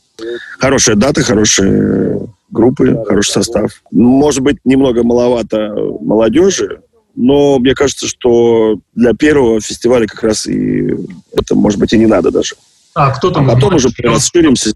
хорошая 0.59 0.97
дата, 0.97 1.23
хорошие 1.23 2.29
группы, 2.51 3.03
хороший 3.07 3.31
состав. 3.31 3.83
Может 3.91 4.43
быть, 4.43 4.59
немного 4.65 5.03
маловато 5.03 5.75
молодежи, 6.01 6.81
но 7.15 7.59
мне 7.59 7.75
кажется, 7.75 8.07
что 8.07 8.79
для 8.95 9.15
первого 9.15 9.61
фестиваля 9.61 10.07
как 10.07 10.23
раз 10.23 10.47
и 10.47 10.97
это, 11.33 11.55
может 11.55 11.79
быть, 11.79 11.93
и 11.93 11.99
не 11.99 12.07
надо 12.07 12.31
даже. 12.31 12.57
А 12.95 13.11
кто 13.11 13.31
там? 13.31 13.51
А 13.51 13.55
потом 13.55 13.75
уже 13.75 13.89
расширимся 13.99 14.73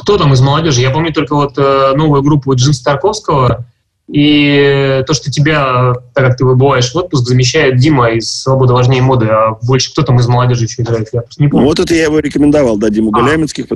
кто 0.00 0.16
там 0.18 0.32
из 0.32 0.40
молодежи? 0.40 0.80
Я 0.80 0.90
помню 0.90 1.12
только 1.12 1.34
вот 1.34 1.54
э, 1.56 1.92
новую 1.94 2.22
группу 2.22 2.54
Джин 2.54 2.72
Старковского, 2.72 3.66
и 4.08 5.04
то, 5.06 5.14
что 5.14 5.30
тебя, 5.30 5.92
так 6.14 6.26
как 6.26 6.36
ты 6.36 6.44
выбываешь 6.44 6.92
в 6.92 6.96
отпуск, 6.96 7.28
замещает 7.28 7.76
Дима 7.76 8.10
из 8.10 8.28
«Свобода 8.28 8.72
важнее 8.74 9.02
моды», 9.02 9.26
а 9.26 9.56
больше 9.62 9.92
кто 9.92 10.02
там 10.02 10.18
из 10.18 10.26
молодежи 10.26 10.64
еще 10.64 10.82
играет? 10.82 11.10
Я 11.12 11.20
просто 11.20 11.42
не 11.42 11.48
помню. 11.48 11.66
Вот 11.66 11.78
это 11.78 11.94
я 11.94 12.04
его 12.04 12.18
рекомендовал, 12.18 12.76
да, 12.76 12.90
Диму 12.90 13.12
а, 13.14 13.20
Галяминских. 13.22 13.66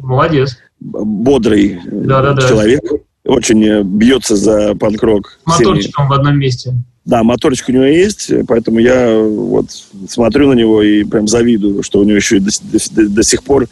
Молодец. 0.00 0.58
Бодрый 0.80 1.80
да, 1.86 2.20
да, 2.20 2.34
да. 2.34 2.46
человек, 2.46 2.82
очень 3.24 3.64
э, 3.64 3.82
бьется 3.82 4.36
за 4.36 4.74
панк-рок. 4.74 5.38
Моторчиком 5.46 6.04
всеми. 6.04 6.08
в 6.08 6.12
одном 6.12 6.38
месте. 6.38 6.74
Да, 7.06 7.22
моторчик 7.22 7.70
у 7.70 7.72
него 7.72 7.84
есть, 7.84 8.30
поэтому 8.46 8.80
я 8.80 9.18
вот 9.18 9.66
смотрю 10.08 10.48
на 10.48 10.52
него 10.52 10.82
и 10.82 11.04
прям 11.04 11.26
завидую, 11.26 11.82
что 11.82 12.00
у 12.00 12.04
него 12.04 12.16
еще 12.16 12.40
до, 12.40 12.50
до, 12.62 13.08
до 13.08 13.22
сих 13.22 13.42
пор 13.42 13.68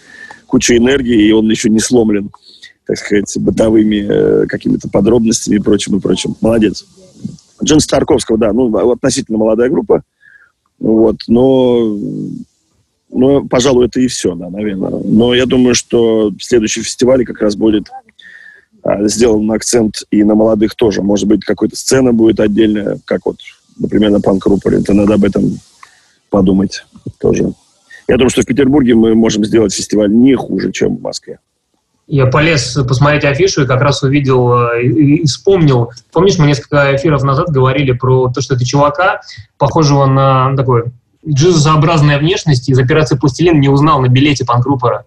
куча 0.47 0.77
энергии, 0.77 1.29
и 1.29 1.33
он 1.33 1.49
еще 1.51 1.69
не 1.69 1.81
сломлен, 1.81 2.31
так 2.87 2.99
сказать, 2.99 3.33
бытовыми 3.39 4.07
э, 4.09 4.47
какими-то 4.47 4.89
подробностями 4.89 5.57
и 5.57 5.61
прочим, 5.61 5.97
и 5.97 6.01
прочим. 6.01 6.37
Молодец. 6.41 6.85
Джин 7.63 7.81
Старковского, 7.81 8.39
да, 8.39 8.53
ну, 8.53 8.75
относительно 8.91 9.39
молодая 9.39 9.69
группа, 9.71 10.03
вот, 10.79 11.17
но, 11.27 11.97
но, 13.11 13.45
пожалуй, 13.47 13.87
это 13.87 14.01
и 14.01 14.09
все, 14.09 14.35
да, 14.35 14.51
наверное. 14.51 14.91
Но 14.91 15.35
я 15.35 15.47
думаю, 15.47 15.75
что 15.75 16.31
в 16.31 16.43
следующем 16.43 16.83
фестивале 16.83 17.25
как 17.25 17.41
раз 17.41 17.57
будет 17.57 17.89
а, 18.83 19.09
сделан 19.09 19.51
акцент 19.53 20.03
и 20.11 20.23
на 20.23 20.35
молодых 20.35 20.75
тоже. 20.75 21.03
Может 21.03 21.27
быть, 21.27 21.45
какая-то 21.45 21.77
сцена 21.77 22.13
будет 22.13 22.41
отдельная, 22.41 22.99
как 23.05 23.25
вот, 23.25 23.39
например, 23.79 24.11
на 24.11 24.21
панк-рупоре. 24.21 24.79
Это 24.79 24.93
надо 24.93 25.15
об 25.15 25.25
этом 25.25 25.59
подумать 26.31 26.85
тоже. 27.19 27.53
Я 28.09 28.17
думаю, 28.17 28.31
что 28.31 28.43
в 28.43 28.47
Петербурге 28.47 28.95
мы 28.95 29.15
можем 29.15 29.45
сделать 29.45 29.75
фестиваль 29.75 30.11
не 30.11 30.35
хуже, 30.35 30.73
чем 30.73 30.97
в 30.97 31.03
Москве. 31.03 31.39
Я 32.09 32.27
полез 32.27 32.79
посмотреть 32.87 33.25
афишу 33.25 33.65
и 33.65 33.67
как 33.67 33.81
раз 33.81 34.03
увидел 34.05 34.53
э, 34.53 34.85
и, 34.85 35.25
вспомнил. 35.25 35.91
Помнишь, 36.13 36.39
мы 36.39 36.47
несколько 36.47 36.95
эфиров 36.95 37.25
назад 37.25 37.49
говорили 37.49 37.93
про 37.93 38.31
то, 38.33 38.41
что 38.41 38.55
это 38.55 38.65
чувака, 38.65 39.23
похожего 39.59 40.07
на 40.07 40.55
такой 40.57 40.85
джизообразная 41.29 42.19
внешность, 42.19 42.69
из 42.69 42.79
операции 42.79 43.17
«Пластилин» 43.17 43.59
не 43.59 43.69
узнал 43.69 44.01
на 44.01 44.09
билете 44.09 44.45
панкрупора. 44.45 45.07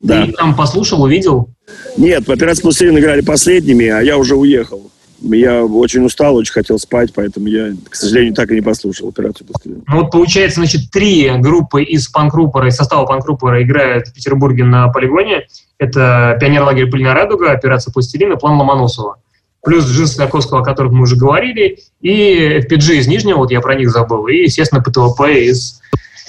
Да. 0.00 0.26
Ты 0.26 0.32
там 0.32 0.56
послушал, 0.56 1.02
увидел? 1.02 1.48
Нет, 1.96 2.26
в 2.26 2.32
операции 2.32 2.62
«Пластилин» 2.62 2.98
играли 2.98 3.20
последними, 3.20 3.86
а 3.86 4.00
я 4.00 4.18
уже 4.18 4.34
уехал. 4.34 4.90
Я 5.22 5.64
очень 5.64 6.04
устал, 6.04 6.36
очень 6.36 6.52
хотел 6.52 6.78
спать, 6.78 7.12
поэтому 7.14 7.46
я, 7.46 7.72
к 7.88 7.94
сожалению, 7.94 8.34
так 8.34 8.50
и 8.50 8.54
не 8.54 8.60
послушал 8.60 9.08
операцию 9.08 9.46
«Пластилин». 9.46 9.84
Ну 9.86 10.00
вот 10.00 10.10
получается, 10.10 10.60
значит, 10.60 10.90
три 10.90 11.30
группы 11.38 11.82
из 11.82 12.08
панк-рупора, 12.08 12.68
из 12.68 12.76
состава 12.76 13.06
панк-рупора 13.06 13.62
играют 13.62 14.08
в 14.08 14.14
Петербурге 14.14 14.64
на 14.64 14.88
полигоне. 14.88 15.46
Это 15.78 16.36
«Пионер-лагерь 16.40 16.90
Пыльная 16.90 17.14
радуга», 17.14 17.52
«Операция 17.52 17.92
«Пластилин» 17.92 18.32
и 18.32 18.38
«План 18.38 18.58
Ломоносова». 18.58 19.18
Плюс 19.64 19.86
«Джинсы 19.86 20.16
Тарковского», 20.16 20.60
о 20.60 20.64
которых 20.64 20.92
мы 20.92 21.02
уже 21.02 21.16
говорили, 21.16 21.78
и 22.00 22.58
FPG 22.58 22.94
из 22.94 23.06
Нижнего, 23.06 23.38
вот 23.38 23.52
я 23.52 23.60
про 23.60 23.76
них 23.76 23.90
забыл, 23.90 24.26
и, 24.26 24.42
естественно, 24.42 24.82
ПТВП 24.82 25.44
из 25.44 25.80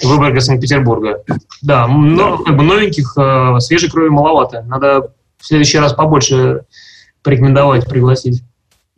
Выборга 0.02 0.40
Санкт-Петербурга. 0.40 1.22
Да, 1.62 1.86
но 1.86 2.38
как 2.38 2.56
бы 2.56 2.62
новеньких, 2.62 3.14
э, 3.16 3.60
свежей 3.60 3.90
крови 3.90 4.08
маловато. 4.08 4.62
Надо 4.62 5.12
в 5.38 5.46
следующий 5.46 5.78
раз 5.78 5.92
побольше 5.92 6.62
порекомендовать, 7.22 7.88
пригласить. 7.88 8.42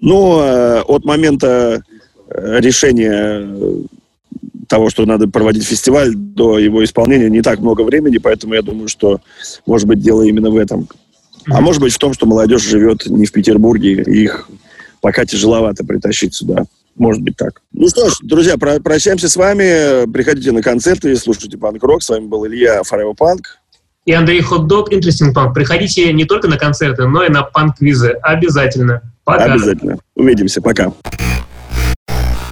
Ну, 0.01 0.41
э, 0.41 0.83
от 0.83 1.05
момента 1.05 1.83
э, 2.29 2.61
решения 2.61 3.41
э, 3.43 3.83
того, 4.69 4.91
что 4.91 5.07
надо 5.07 5.29
проводить 5.29 5.65
фестиваль, 5.65 6.15
до 6.15 6.59
его 6.59 6.85
исполнения 6.85 7.31
не 7.31 7.43
так 7.43 7.61
много 7.61 7.83
времени, 7.83 8.19
поэтому 8.19 8.55
я 8.55 8.63
думаю, 8.63 8.89
что, 8.89 9.21
может 9.65 9.87
быть, 9.87 10.01
дело 10.01 10.23
именно 10.23 10.51
в 10.51 10.57
этом. 10.57 10.89
А 11.49 11.61
может 11.61 11.81
быть 11.81 11.93
в 11.93 11.99
том, 11.99 12.13
что 12.13 12.27
молодежь 12.27 12.63
живет 12.63 13.07
не 13.07 13.27
в 13.27 13.33
Петербурге, 13.33 14.03
и 14.03 14.25
их 14.25 14.49
пока 15.01 15.25
тяжеловато 15.25 15.85
притащить 15.85 16.35
сюда. 16.35 16.65
Может 16.97 17.23
быть 17.23 17.37
так. 17.37 17.61
Ну 17.73 17.89
что 17.89 18.09
ж, 18.09 18.15
друзья, 18.23 18.57
про 18.57 18.81
прощаемся 18.81 19.29
с 19.29 19.37
вами. 19.37 20.11
Приходите 20.11 20.51
на 20.53 20.63
концерты, 20.63 21.15
слушайте 21.17 21.59
панк-рок. 21.59 22.03
С 22.03 22.09
вами 22.09 22.27
был 22.27 22.47
Илья 22.47 22.81
Forever 22.81 23.15
Punk. 23.17 23.41
И 24.07 24.13
Андрей 24.13 24.41
Хот-Дог, 24.41 24.91
Interesting 24.93 25.35
Punk. 25.35 25.53
Приходите 25.53 26.13
не 26.13 26.25
только 26.25 26.49
на 26.49 26.57
концерты, 26.57 27.07
но 27.07 27.23
и 27.23 27.29
на 27.29 27.43
панк-квизы. 27.43 28.13
Обязательно. 28.23 29.03
Пока. 29.27 29.45
Обязательно. 29.53 29.99
Увидимся. 30.15 30.63
Пока. 30.63 30.93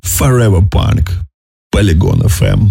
Forever 0.04 0.60
Punk. 0.68 1.08
Polygon 1.74 2.22
FM. 2.26 2.68